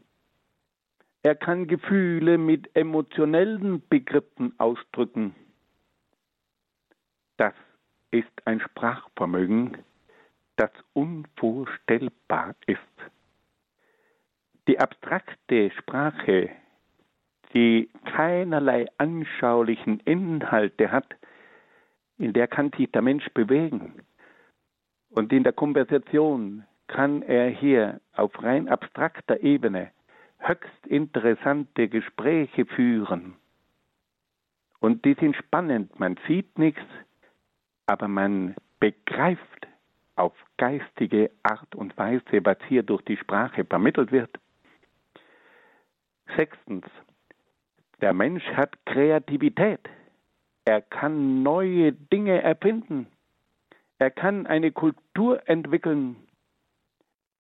[1.23, 5.33] Er kann Gefühle mit emotionellen Begriffen ausdrücken.
[7.37, 7.53] Das
[8.11, 9.77] ist ein Sprachvermögen,
[10.57, 12.79] das unvorstellbar ist.
[14.67, 16.49] Die abstrakte Sprache
[17.53, 21.15] die keinerlei anschaulichen Inhalte hat,
[22.17, 24.01] in der kann sich der Mensch bewegen.
[25.09, 29.91] Und in der Konversation kann er hier auf rein abstrakter Ebene
[30.41, 33.35] höchst interessante Gespräche führen.
[34.79, 35.99] Und die sind spannend.
[35.99, 36.81] Man sieht nichts,
[37.85, 39.67] aber man begreift
[40.15, 44.39] auf geistige Art und Weise, was hier durch die Sprache vermittelt wird.
[46.35, 46.85] Sechstens,
[48.01, 49.79] der Mensch hat Kreativität.
[50.65, 53.07] Er kann neue Dinge erfinden.
[53.99, 56.15] Er kann eine Kultur entwickeln.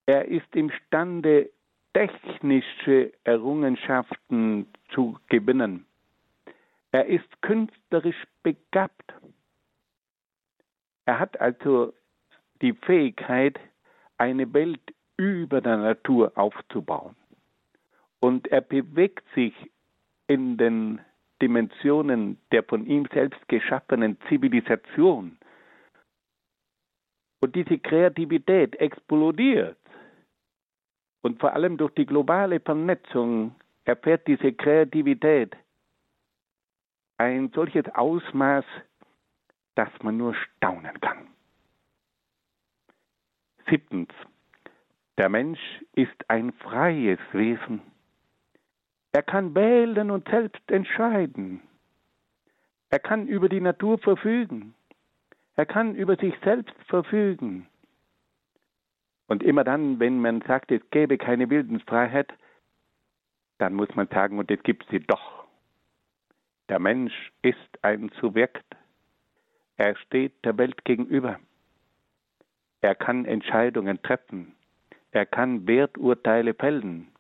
[0.05, 1.49] Er ist imstande,
[1.93, 5.85] technische Errungenschaften zu gewinnen.
[6.91, 9.13] Er ist künstlerisch begabt.
[11.05, 11.93] Er hat also
[12.61, 13.59] die Fähigkeit,
[14.17, 14.81] eine Welt
[15.17, 17.15] über der Natur aufzubauen.
[18.19, 19.53] Und er bewegt sich
[20.31, 21.01] in den
[21.41, 25.37] Dimensionen der von ihm selbst geschaffenen Zivilisation.
[27.41, 29.77] Und diese Kreativität explodiert.
[31.21, 35.55] Und vor allem durch die globale Vernetzung erfährt diese Kreativität
[37.17, 38.65] ein solches Ausmaß,
[39.75, 41.27] dass man nur staunen kann.
[43.69, 44.09] Siebtens.
[45.17, 45.59] Der Mensch
[45.93, 47.90] ist ein freies Wesen.
[49.13, 51.61] Er kann wählen und selbst entscheiden.
[52.89, 54.73] Er kann über die Natur verfügen.
[55.55, 57.67] Er kann über sich selbst verfügen.
[59.27, 62.33] Und immer dann, wenn man sagt, es gäbe keine Wildensfreiheit,
[63.59, 65.45] dann muss man sagen, und es gibt sie doch.
[66.69, 68.65] Der Mensch ist ein Subjekt.
[69.77, 71.39] Er steht der Welt gegenüber.
[72.81, 74.55] Er kann Entscheidungen treffen.
[75.11, 77.11] Er kann Werturteile fällen.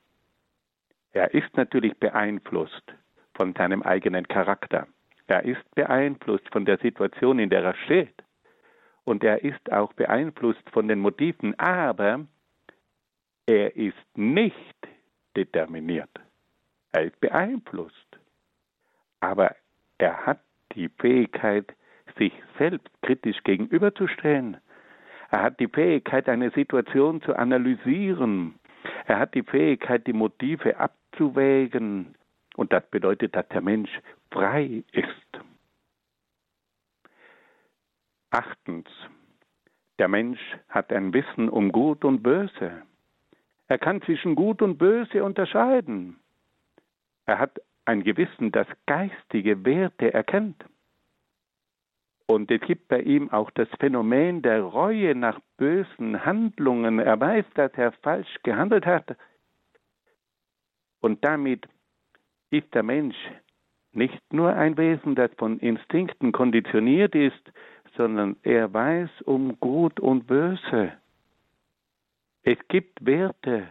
[1.13, 2.93] Er ist natürlich beeinflusst
[3.33, 4.87] von seinem eigenen Charakter.
[5.27, 8.13] Er ist beeinflusst von der Situation, in der er steht.
[9.03, 12.25] Und er ist auch beeinflusst von den Motiven, aber
[13.45, 14.77] er ist nicht
[15.35, 16.09] determiniert.
[16.91, 18.19] Er ist beeinflusst.
[19.19, 19.55] Aber
[19.97, 20.39] er hat
[20.75, 21.73] die Fähigkeit,
[22.17, 24.57] sich selbst kritisch gegenüberzustellen.
[25.29, 28.55] Er hat die Fähigkeit, eine Situation zu analysieren
[29.05, 32.15] Er hat die Fähigkeit, die Motive abzuwägen.
[32.55, 33.89] Und das bedeutet, dass der Mensch
[34.31, 35.41] frei ist.
[38.29, 38.87] Achtens.
[39.99, 42.81] Der Mensch hat ein Wissen um Gut und Böse.
[43.67, 46.19] Er kann zwischen Gut und Böse unterscheiden.
[47.25, 50.65] Er hat ein Gewissen, das geistige Werte erkennt.
[52.27, 56.99] Und es gibt bei ihm auch das Phänomen der Reue nach bösen Handlungen.
[56.99, 59.17] Er weiß, dass er falsch gehandelt hat.
[61.01, 61.67] Und damit
[62.51, 63.17] ist der Mensch
[63.93, 67.51] nicht nur ein Wesen, das von Instinkten konditioniert ist,
[67.97, 70.93] sondern er weiß um Gut und Böse.
[72.43, 73.67] Es gibt Werte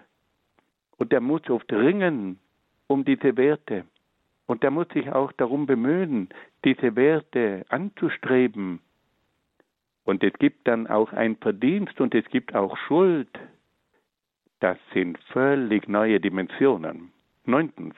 [0.98, 2.38] und er muss oft ringen
[2.86, 3.84] um diese Werte.
[4.51, 6.28] Und er muss sich auch darum bemühen,
[6.64, 8.80] diese Werte anzustreben.
[10.03, 13.28] Und es gibt dann auch ein Verdienst und es gibt auch Schuld.
[14.59, 17.12] Das sind völlig neue Dimensionen.
[17.44, 17.94] Neuntens.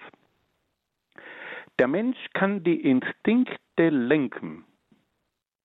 [1.78, 4.66] Der Mensch kann die Instinkte lenken.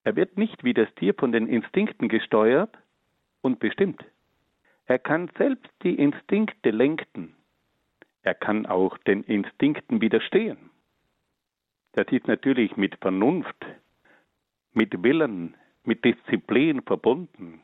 [0.06, 2.78] Er wird nicht wie das Tier von den Instinkten gesteuert
[3.42, 4.06] und bestimmt.
[4.86, 7.36] Er kann selbst die Instinkte lenken.
[8.22, 10.70] Er kann auch den Instinkten widerstehen.
[11.98, 13.66] Das ist natürlich mit Vernunft,
[14.74, 17.62] mit Willen, mit Disziplin verbunden.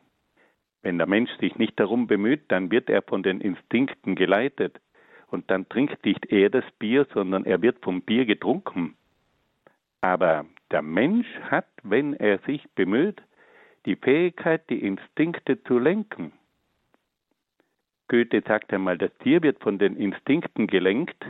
[0.81, 4.81] Wenn der Mensch sich nicht darum bemüht, dann wird er von den Instinkten geleitet
[5.27, 8.95] und dann trinkt nicht er das Bier, sondern er wird vom Bier getrunken.
[10.01, 13.21] Aber der Mensch hat, wenn er sich bemüht,
[13.85, 16.33] die Fähigkeit, die Instinkte zu lenken.
[18.07, 21.23] Goethe sagt einmal, das Tier wird von den Instinkten gelenkt,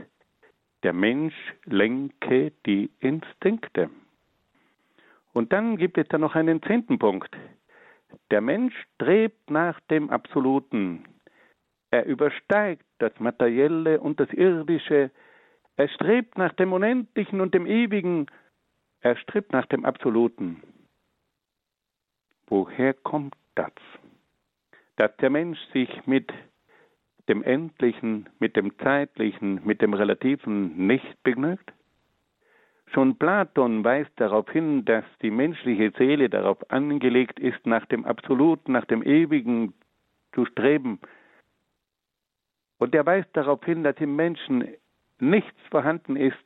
[0.83, 3.89] der Mensch lenke die Instinkte.
[5.33, 7.35] Und dann gibt es da noch einen zehnten Punkt.
[8.29, 11.05] Der Mensch strebt nach dem Absoluten.
[11.89, 15.11] Er übersteigt das Materielle und das Irdische.
[15.75, 18.27] Er strebt nach dem Unendlichen und dem Ewigen.
[19.01, 20.61] Er strebt nach dem Absoluten.
[22.47, 23.71] Woher kommt das?
[24.97, 26.31] Dass der Mensch sich mit
[27.29, 31.71] dem Endlichen, mit dem Zeitlichen, mit dem Relativen nicht begnügt?
[32.93, 38.73] Schon Platon weist darauf hin, dass die menschliche Seele darauf angelegt ist, nach dem Absoluten,
[38.73, 39.73] nach dem Ewigen
[40.33, 40.99] zu streben.
[42.77, 44.67] Und er weist darauf hin, dass im Menschen
[45.19, 46.43] nichts vorhanden ist,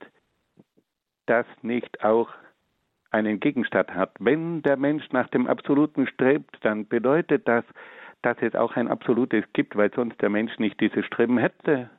[1.25, 2.29] das nicht auch
[3.11, 4.15] einen Gegenstand hat.
[4.19, 7.65] Wenn der Mensch nach dem Absoluten strebt, dann bedeutet das,
[8.21, 11.89] dass es auch ein absolutes gibt, weil sonst der Mensch nicht dieses Streben hätte.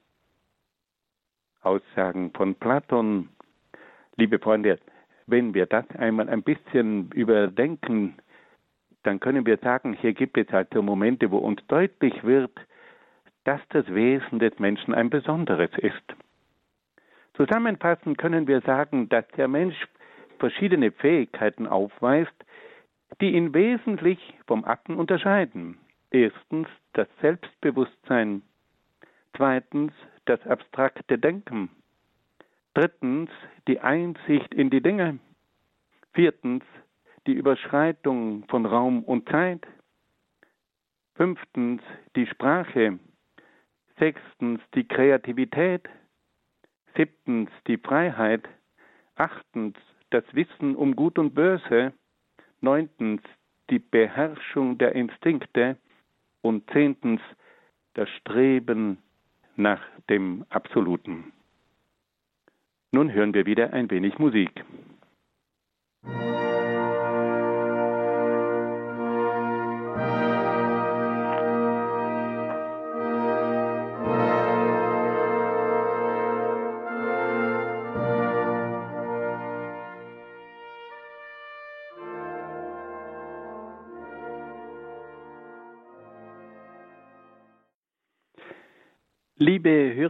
[1.60, 3.28] Aussagen von Platon.
[4.16, 4.78] Liebe Freunde,
[5.26, 8.16] wenn wir das einmal ein bisschen überdenken,
[9.02, 12.52] dann können wir sagen, hier gibt es also Momente, wo uns deutlich wird,
[13.44, 16.02] dass das Wesen des Menschen ein besonderes ist.
[17.34, 19.76] Zusammenfassend können wir sagen, dass der Mensch
[20.38, 22.34] verschiedene Fähigkeiten aufweist,
[23.20, 25.78] die ihn wesentlich vom Affen unterscheiden.
[26.10, 28.42] Erstens das Selbstbewusstsein,
[29.36, 29.92] zweitens
[30.24, 31.70] das abstrakte Denken,
[32.72, 33.30] drittens
[33.66, 35.18] die Einsicht in die Dinge,
[36.14, 36.64] viertens
[37.26, 39.66] die Überschreitung von Raum und Zeit,
[41.14, 41.82] fünftens
[42.16, 42.98] die Sprache,
[43.98, 45.88] sechstens die Kreativität,
[46.96, 48.48] siebtens die Freiheit,
[49.16, 49.76] achtens
[50.08, 51.92] das Wissen um Gut und Böse,
[52.62, 53.20] neuntens
[53.68, 55.76] die Beherrschung der Instinkte,
[56.42, 57.20] und zehntens
[57.94, 58.98] das Streben
[59.56, 61.32] nach dem Absoluten.
[62.92, 64.64] Nun hören wir wieder ein wenig Musik.
[66.04, 66.47] Liebe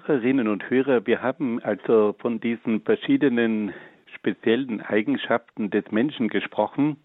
[0.06, 3.72] Hörerinnen und Hörer, wir haben also von diesen verschiedenen
[4.14, 6.98] speziellen Eigenschaften des Menschen gesprochen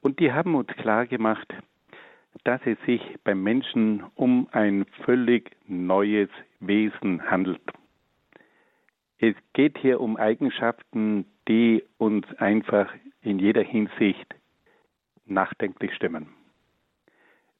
[0.00, 1.46] und die haben uns klar gemacht,
[2.42, 7.62] dass es sich beim Menschen um ein völlig neues Wesen handelt.
[9.18, 12.92] Es geht hier um Eigenschaften, die uns einfach
[13.22, 14.34] in jeder Hinsicht
[15.26, 16.39] nachdenklich stimmen.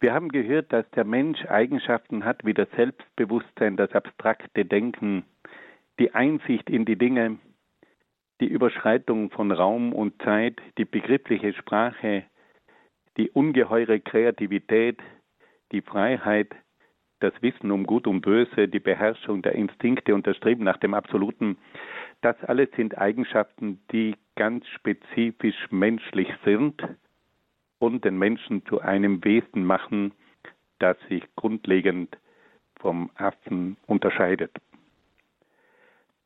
[0.01, 5.25] Wir haben gehört, dass der Mensch Eigenschaften hat wie das Selbstbewusstsein, das abstrakte Denken,
[5.99, 7.39] die Einsicht in die Dinge,
[8.41, 12.25] die Überschreitung von Raum und Zeit, die begriffliche Sprache,
[13.19, 14.99] die ungeheure Kreativität,
[15.71, 16.55] die Freiheit,
[17.19, 20.95] das Wissen um Gut und Böse, die Beherrschung der Instinkte und das Streben nach dem
[20.95, 21.59] Absoluten,
[22.23, 26.83] das alles sind Eigenschaften, die ganz spezifisch menschlich sind
[27.81, 30.13] und den Menschen zu einem Wesen machen,
[30.79, 32.17] das sich grundlegend
[32.79, 34.53] vom Affen unterscheidet.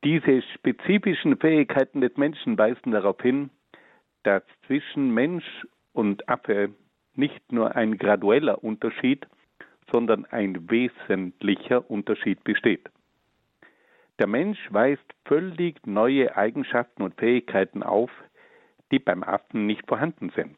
[0.04, 3.48] Diese spezifischen Fähigkeiten des Menschen weisen darauf hin,
[4.24, 5.44] dass zwischen Mensch
[5.92, 6.74] und Affe
[7.14, 9.26] nicht nur ein gradueller Unterschied,
[9.92, 12.90] sondern ein wesentlicher Unterschied besteht.
[14.18, 18.10] Der Mensch weist völlig neue Eigenschaften und Fähigkeiten auf,
[18.90, 20.56] die beim Affen nicht vorhanden sind.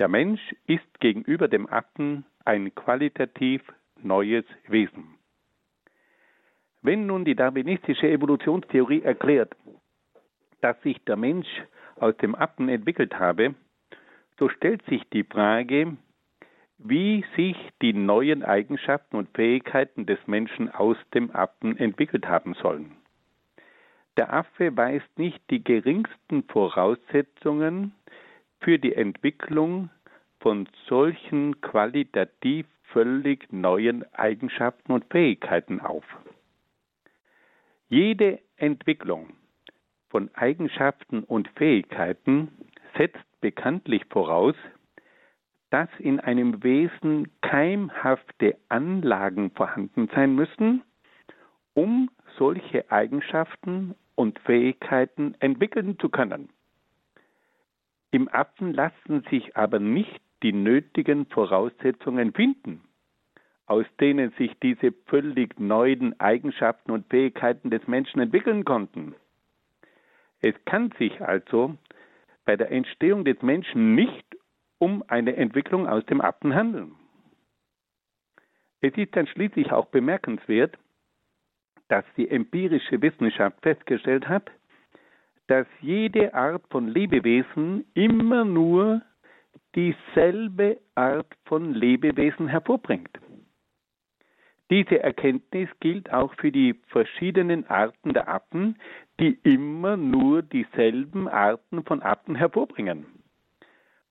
[0.00, 3.60] Der Mensch ist gegenüber dem Affen ein qualitativ
[4.02, 5.18] neues Wesen.
[6.80, 9.54] Wenn nun die darwinistische Evolutionstheorie erklärt,
[10.62, 11.48] dass sich der Mensch
[11.96, 13.54] aus dem Affen entwickelt habe,
[14.38, 15.98] so stellt sich die Frage,
[16.78, 22.96] wie sich die neuen Eigenschaften und Fähigkeiten des Menschen aus dem Affen entwickelt haben sollen.
[24.16, 27.92] Der Affe weist nicht die geringsten Voraussetzungen
[28.60, 29.90] für die Entwicklung
[30.40, 36.04] von solchen qualitativ völlig neuen Eigenschaften und Fähigkeiten auf.
[37.88, 39.34] Jede Entwicklung
[40.08, 42.48] von Eigenschaften und Fähigkeiten
[42.96, 44.54] setzt bekanntlich voraus,
[45.70, 50.82] dass in einem Wesen keimhafte Anlagen vorhanden sein müssen,
[51.74, 56.50] um solche Eigenschaften und Fähigkeiten entwickeln zu können.
[58.10, 62.82] Im Affen lassen sich aber nicht die nötigen Voraussetzungen finden,
[63.66, 69.14] aus denen sich diese völlig neuen Eigenschaften und Fähigkeiten des Menschen entwickeln konnten.
[70.40, 71.76] Es kann sich also
[72.44, 74.36] bei der Entstehung des Menschen nicht
[74.78, 76.96] um eine Entwicklung aus dem Affen handeln.
[78.80, 80.76] Es ist dann schließlich auch bemerkenswert,
[81.88, 84.50] dass die empirische Wissenschaft festgestellt hat,
[85.50, 89.02] dass jede Art von Lebewesen immer nur
[89.74, 93.10] dieselbe Art von Lebewesen hervorbringt.
[94.70, 98.78] Diese Erkenntnis gilt auch für die verschiedenen Arten der Affen,
[99.18, 103.06] die immer nur dieselben Arten von Affen hervorbringen.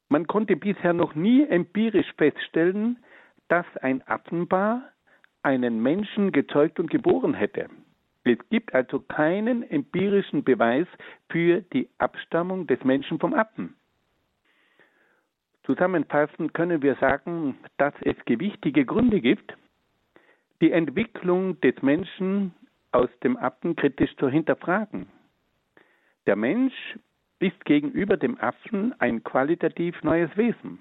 [0.09, 2.99] Man konnte bisher noch nie empirisch feststellen,
[3.47, 4.89] dass ein Affenpaar
[5.41, 7.69] einen Menschen gezeugt und geboren hätte.
[8.29, 10.85] Es gibt also keinen empirischen Beweis
[11.31, 13.75] für die Abstammung des Menschen vom Affen.
[15.63, 19.57] Zusammenfassend können wir sagen, dass es gewichtige Gründe gibt,
[20.61, 22.53] die Entwicklung des Menschen
[22.91, 25.07] aus dem Affen kritisch zu hinterfragen.
[26.27, 26.99] Der Mensch
[27.39, 30.77] ist gegenüber dem Affen ein qualitativ neues Wesen.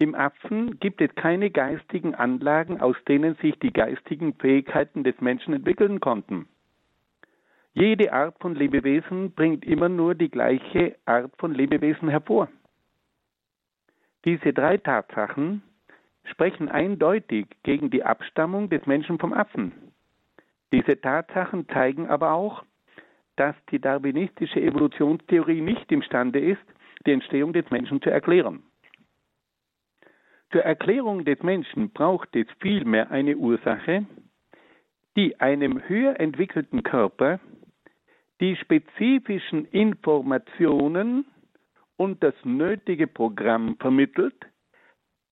[0.00, 5.54] Im Affen gibt es keine geistigen Anlagen, aus denen sich die geistigen Fähigkeiten des Menschen
[5.54, 6.48] entwickeln konnten.
[7.74, 12.48] Jede Art von Lebewesen bringt immer nur die gleiche Art von Lebewesen hervor.
[14.24, 15.62] Diese drei Tatsachen
[16.24, 19.72] sprechen eindeutig gegen die Abstammung des Menschen vom Affen.
[20.72, 22.64] Diese Tatsachen zeigen aber auch,
[23.36, 26.64] dass die darwinistische Evolutionstheorie nicht imstande ist,
[27.06, 28.62] die Entstehung des Menschen zu erklären.
[30.50, 34.06] Zur Erklärung des Menschen braucht es vielmehr eine Ursache,
[35.16, 37.40] die einem höher entwickelten Körper
[38.40, 41.26] die spezifischen Informationen
[41.96, 44.46] und das nötige Programm vermittelt,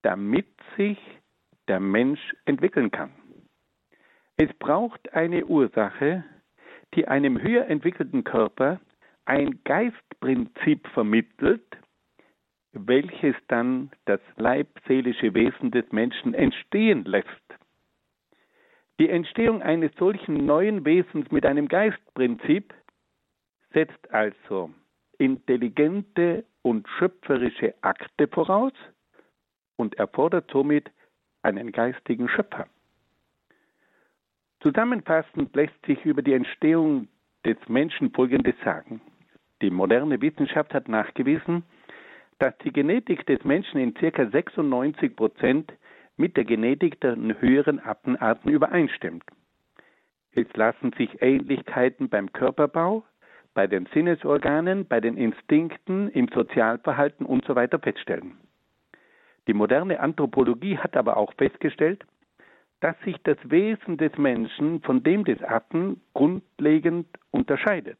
[0.03, 0.99] damit sich
[1.69, 3.13] der Mensch entwickeln kann.
[4.37, 6.25] Es braucht eine Ursache,
[6.95, 8.81] die einem höher entwickelten Körper
[9.25, 11.65] ein Geistprinzip vermittelt,
[12.79, 17.29] welches dann das leibseelische Wesen des Menschen entstehen lässt.
[18.99, 22.73] Die Entstehung eines solchen neuen Wesens mit einem Geistprinzip
[23.73, 24.71] setzt also
[25.19, 28.73] intelligente und schöpferische Akte voraus
[29.77, 30.91] und erfordert somit
[31.43, 32.67] einen geistigen Schöpfer.
[34.61, 37.09] Zusammenfassend lässt sich über die Entstehung
[37.45, 39.01] des Menschen Folgendes sagen.
[39.63, 41.63] Die moderne Wissenschaft hat nachgewiesen,
[42.39, 44.27] dass die Genetik des Menschen in ca.
[44.27, 45.73] 96 Prozent
[46.17, 49.25] mit der Genetik der höheren Affenarten übereinstimmt.
[50.33, 53.05] Es lassen sich Ähnlichkeiten beim Körperbau,
[53.55, 57.69] bei den Sinnesorganen, bei den Instinkten, im Sozialverhalten usw.
[57.71, 58.37] So feststellen.
[59.49, 62.05] Die moderne Anthropologie hat aber auch festgestellt,
[62.81, 67.99] dass sich das Wesen des Menschen von dem des Affen grundlegend unterscheidet.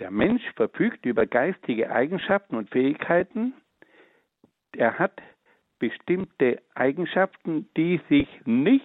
[0.00, 3.52] Der Mensch verfügt über geistige Eigenschaften und Fähigkeiten.
[4.74, 5.20] Er hat
[5.78, 8.84] bestimmte Eigenschaften, die sich nicht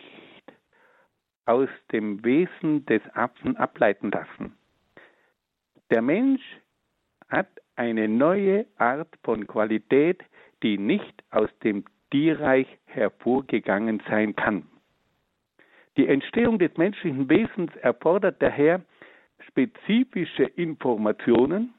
[1.46, 4.58] aus dem Wesen des Apfen ableiten lassen.
[5.90, 6.44] Der Mensch
[7.30, 7.48] hat
[7.78, 10.22] eine neue Art von Qualität,
[10.64, 14.68] die nicht aus dem Tierreich hervorgegangen sein kann.
[15.96, 18.82] Die Entstehung des menschlichen Wesens erfordert daher
[19.48, 21.74] spezifische Informationen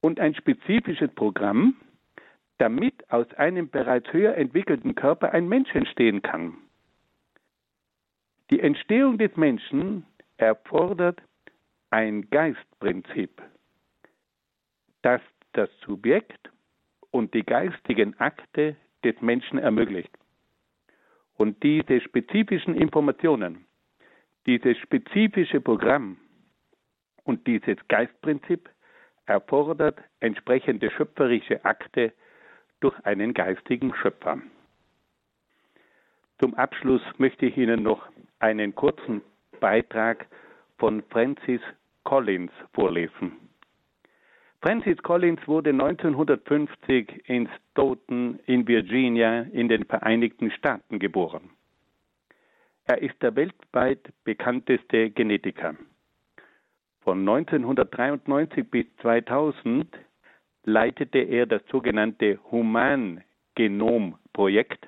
[0.00, 1.76] und ein spezifisches Programm,
[2.58, 6.56] damit aus einem bereits höher entwickelten Körper ein Mensch entstehen kann.
[8.50, 10.04] Die Entstehung des Menschen
[10.38, 11.20] erfordert
[11.90, 13.42] ein Geistprinzip,
[15.02, 15.20] das
[15.52, 16.50] das Subjekt
[17.10, 20.10] und die geistigen Akte des Menschen ermöglicht.
[21.36, 23.64] Und diese spezifischen Informationen,
[24.46, 26.18] dieses spezifische Programm
[27.28, 28.70] und dieses Geistprinzip
[29.26, 32.14] erfordert entsprechende schöpferische Akte
[32.80, 34.40] durch einen geistigen Schöpfer.
[36.40, 38.08] Zum Abschluss möchte ich Ihnen noch
[38.38, 39.20] einen kurzen
[39.60, 40.26] Beitrag
[40.78, 41.60] von Francis
[42.04, 43.32] Collins vorlesen.
[44.62, 51.50] Francis Collins wurde 1950 in Stoughton in Virginia in den Vereinigten Staaten geboren.
[52.86, 55.76] Er ist der weltweit bekannteste Genetiker.
[57.08, 59.88] Von 1993 bis 2000
[60.64, 64.86] leitete er das sogenannte Humangenom-Projekt,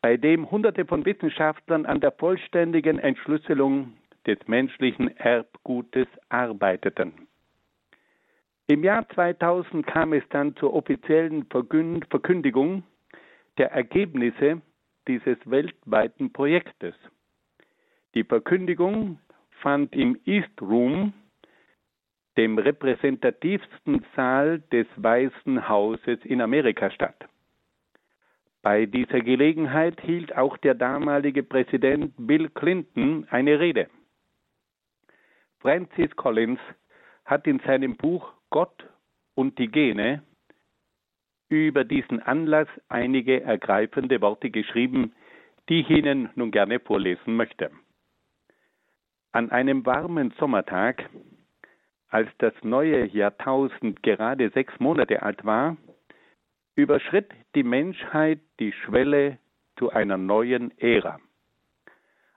[0.00, 3.92] bei dem Hunderte von Wissenschaftlern an der vollständigen Entschlüsselung
[4.26, 7.12] des menschlichen Erbgutes arbeiteten.
[8.66, 12.82] Im Jahr 2000 kam es dann zur offiziellen Verkündigung
[13.58, 14.60] der Ergebnisse
[15.06, 16.96] dieses weltweiten Projektes.
[18.16, 19.20] Die Verkündigung
[19.62, 21.14] fand im East Room,
[22.36, 27.26] dem repräsentativsten Saal des Weißen Hauses in Amerika statt.
[28.62, 33.88] Bei dieser Gelegenheit hielt auch der damalige Präsident Bill Clinton eine Rede.
[35.60, 36.60] Francis Collins
[37.24, 38.84] hat in seinem Buch Gott
[39.34, 40.22] und die Gene
[41.48, 45.12] über diesen Anlass einige ergreifende Worte geschrieben,
[45.68, 47.70] die ich Ihnen nun gerne vorlesen möchte.
[49.32, 51.08] An einem warmen Sommertag,
[52.10, 55.78] als das neue Jahrtausend gerade sechs Monate alt war,
[56.74, 59.38] überschritt die Menschheit die Schwelle
[59.78, 61.18] zu einer neuen Ära.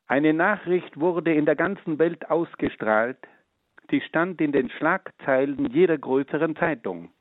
[0.08, 3.18] Eine Nachricht wurde in der ganzen Welt ausgestrahlt,
[3.90, 7.12] Sie stand in den Schlagzeilen jeder größeren Zeitung.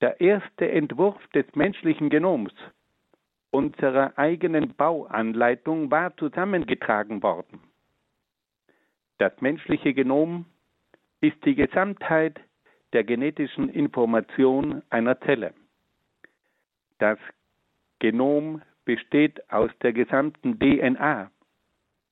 [0.00, 2.52] Der erste Entwurf des menschlichen Genoms
[3.50, 7.60] unserer eigenen Bauanleitung war zusammengetragen worden.
[9.20, 10.46] Das menschliche Genom
[11.20, 12.40] ist die Gesamtheit
[12.94, 15.52] der genetischen Information einer Zelle.
[16.98, 17.18] Das
[17.98, 21.30] Genom besteht aus der gesamten DNA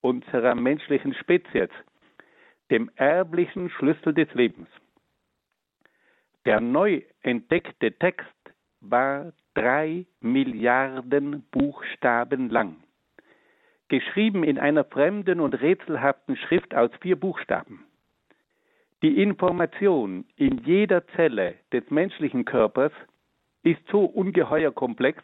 [0.03, 1.71] unserer menschlichen Spezies
[2.71, 4.69] dem erblichen Schlüssel des Lebens.
[6.45, 12.77] Der neu entdeckte Text war drei Milliarden Buchstaben lang,
[13.89, 17.84] geschrieben in einer fremden und rätselhaften Schrift aus vier Buchstaben.
[19.03, 22.93] Die Information in jeder Zelle des menschlichen Körpers
[23.62, 25.22] ist so ungeheuer komplex,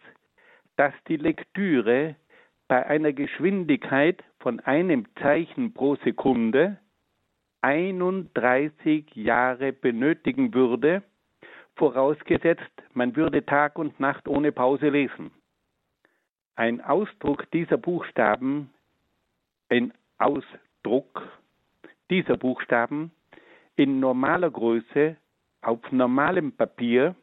[0.77, 2.17] dass die Lektüre
[2.69, 6.79] bei einer Geschwindigkeit von einem Zeichen pro Sekunde
[7.63, 11.03] 31 Jahre benötigen würde,
[11.77, 12.63] vorausgesetzt,
[12.93, 15.31] man würde Tag und Nacht ohne Pause lesen.
[16.57, 18.71] Ein Ausdruck dieser Buchstaben,
[19.69, 21.23] ein Ausdruck
[22.11, 23.11] dieser Buchstaben
[23.75, 25.17] in normaler Größe
[25.63, 27.17] auf normalem Papier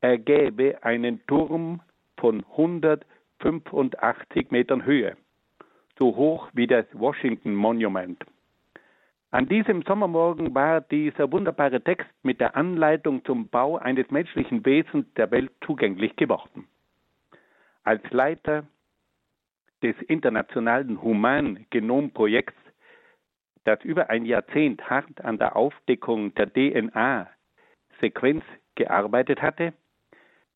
[0.00, 1.80] ergäbe einen Turm
[2.16, 5.16] von 185 Metern Höhe,
[5.96, 8.24] so hoch wie das Washington Monument.
[9.30, 15.06] An diesem Sommermorgen war dieser wunderbare Text mit der Anleitung zum Bau eines menschlichen Wesens
[15.14, 16.66] der Welt zugänglich geworden.
[17.86, 18.66] Als Leiter
[19.80, 22.58] des internationalen Humangenomprojekts,
[23.62, 28.42] das über ein Jahrzehnt hart an der Aufdeckung der DNA-Sequenz
[28.74, 29.72] gearbeitet hatte,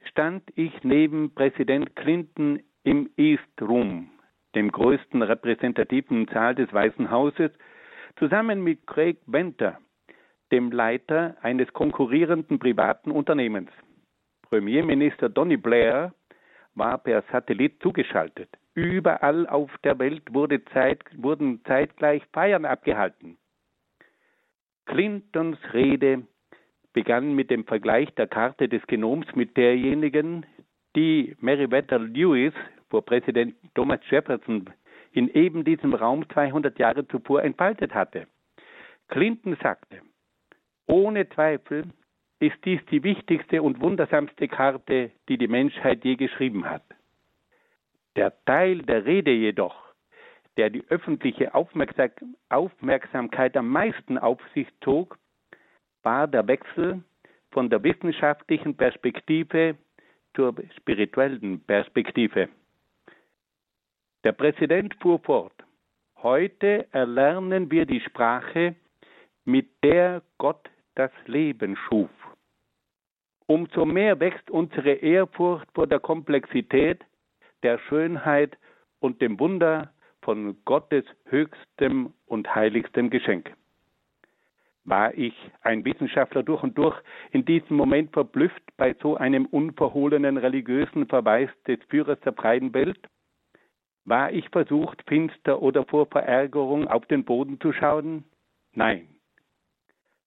[0.08, 4.10] stand ich neben Präsident Clinton im East Room,
[4.56, 7.52] dem größten repräsentativen Saal des Weißen Hauses,
[8.18, 9.78] zusammen mit Craig Venter,
[10.50, 13.70] dem Leiter eines konkurrierenden privaten Unternehmens.
[14.48, 16.12] Premierminister Donny Blair
[16.74, 18.48] war per Satellit zugeschaltet.
[18.74, 23.36] Überall auf der Welt wurde Zeit, wurden zeitgleich Feiern abgehalten.
[24.86, 26.26] Clintons Rede
[26.92, 30.46] begann mit dem Vergleich der Karte des Genoms mit derjenigen,
[30.96, 32.54] die Meriwether Lewis
[32.88, 34.68] vor Präsident Thomas Jefferson
[35.12, 38.26] in eben diesem Raum 200 Jahre zuvor entfaltet hatte.
[39.08, 40.00] Clinton sagte,
[40.86, 41.84] ohne Zweifel
[42.40, 46.82] ist dies die wichtigste und wundersamste Karte, die die Menschheit je geschrieben hat.
[48.16, 49.76] Der Teil der Rede jedoch,
[50.56, 55.18] der die öffentliche Aufmerksamkeit am meisten auf sich zog,
[56.02, 57.02] war der Wechsel
[57.52, 59.76] von der wissenschaftlichen Perspektive
[60.34, 62.48] zur spirituellen Perspektive.
[64.24, 65.52] Der Präsident fuhr fort.
[66.22, 68.76] Heute erlernen wir die Sprache,
[69.44, 72.10] mit der Gott das Leben schuf.
[73.50, 77.04] Umso mehr wächst unsere Ehrfurcht vor der Komplexität,
[77.64, 78.56] der Schönheit
[79.00, 79.92] und dem Wunder
[80.22, 83.52] von Gottes höchstem und heiligstem Geschenk.
[84.84, 86.96] War ich ein Wissenschaftler durch und durch
[87.32, 93.00] in diesem Moment verblüfft bei so einem unverhohlenen religiösen Verweis des Führers der breiten Welt?
[94.04, 98.22] War ich versucht, finster oder vor Verärgerung auf den Boden zu schauen?
[98.74, 99.08] Nein.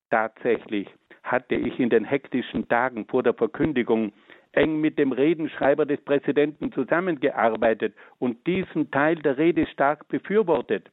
[0.10, 0.90] Tatsächlich
[1.24, 4.14] hatte ich in den hektischen Tagen vor der Verkündigung
[4.52, 10.90] eng mit dem Redenschreiber des Präsidenten zusammengearbeitet und diesen Teil der Rede stark befürwortet.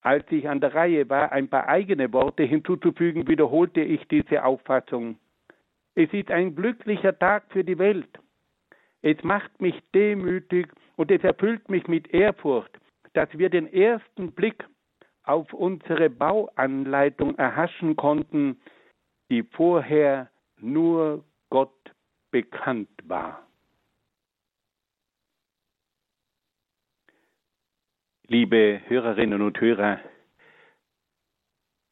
[0.00, 5.18] Als ich an der Reihe war, ein paar eigene Worte hinzuzufügen, wiederholte ich diese Auffassung.
[5.94, 8.08] Es ist ein glücklicher Tag für die Welt.
[9.02, 12.70] Es macht mich demütig und es erfüllt mich mit Ehrfurcht,
[13.14, 14.64] dass wir den ersten Blick
[15.24, 18.56] auf unsere Bauanleitung erhaschen konnten,
[19.30, 21.94] die vorher nur Gott
[22.30, 23.46] bekannt war.
[28.26, 30.00] Liebe Hörerinnen und Hörer,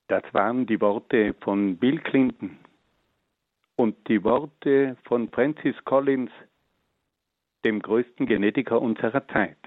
[0.08, 2.58] das waren die Worte von Bill Clinton
[3.76, 6.30] und die Worte von Francis Collins,
[7.64, 9.58] dem größten Genetiker unserer Zeit.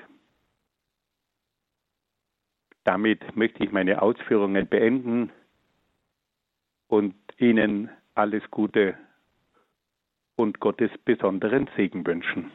[2.83, 5.31] Damit möchte ich meine Ausführungen beenden
[6.89, 8.95] und Ihnen alles Gute
[10.35, 12.51] und Gottes besonderen Segen wünschen.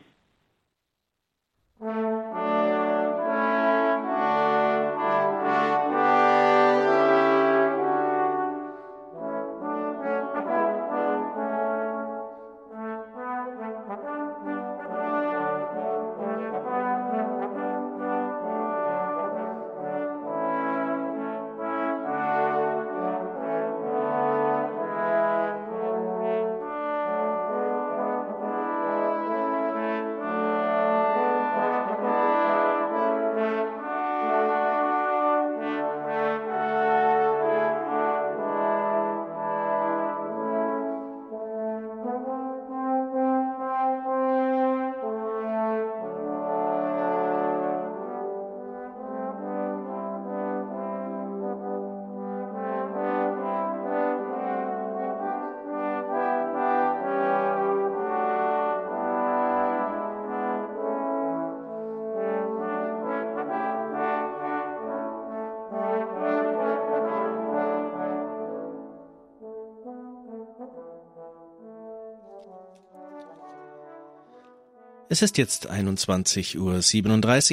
[75.14, 76.82] Es ist jetzt 21.37 Uhr.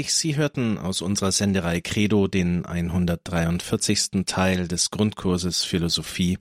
[0.10, 4.26] Sie hörten aus unserer Senderei Credo den 143.
[4.26, 6.40] Teil des Grundkurses Philosophie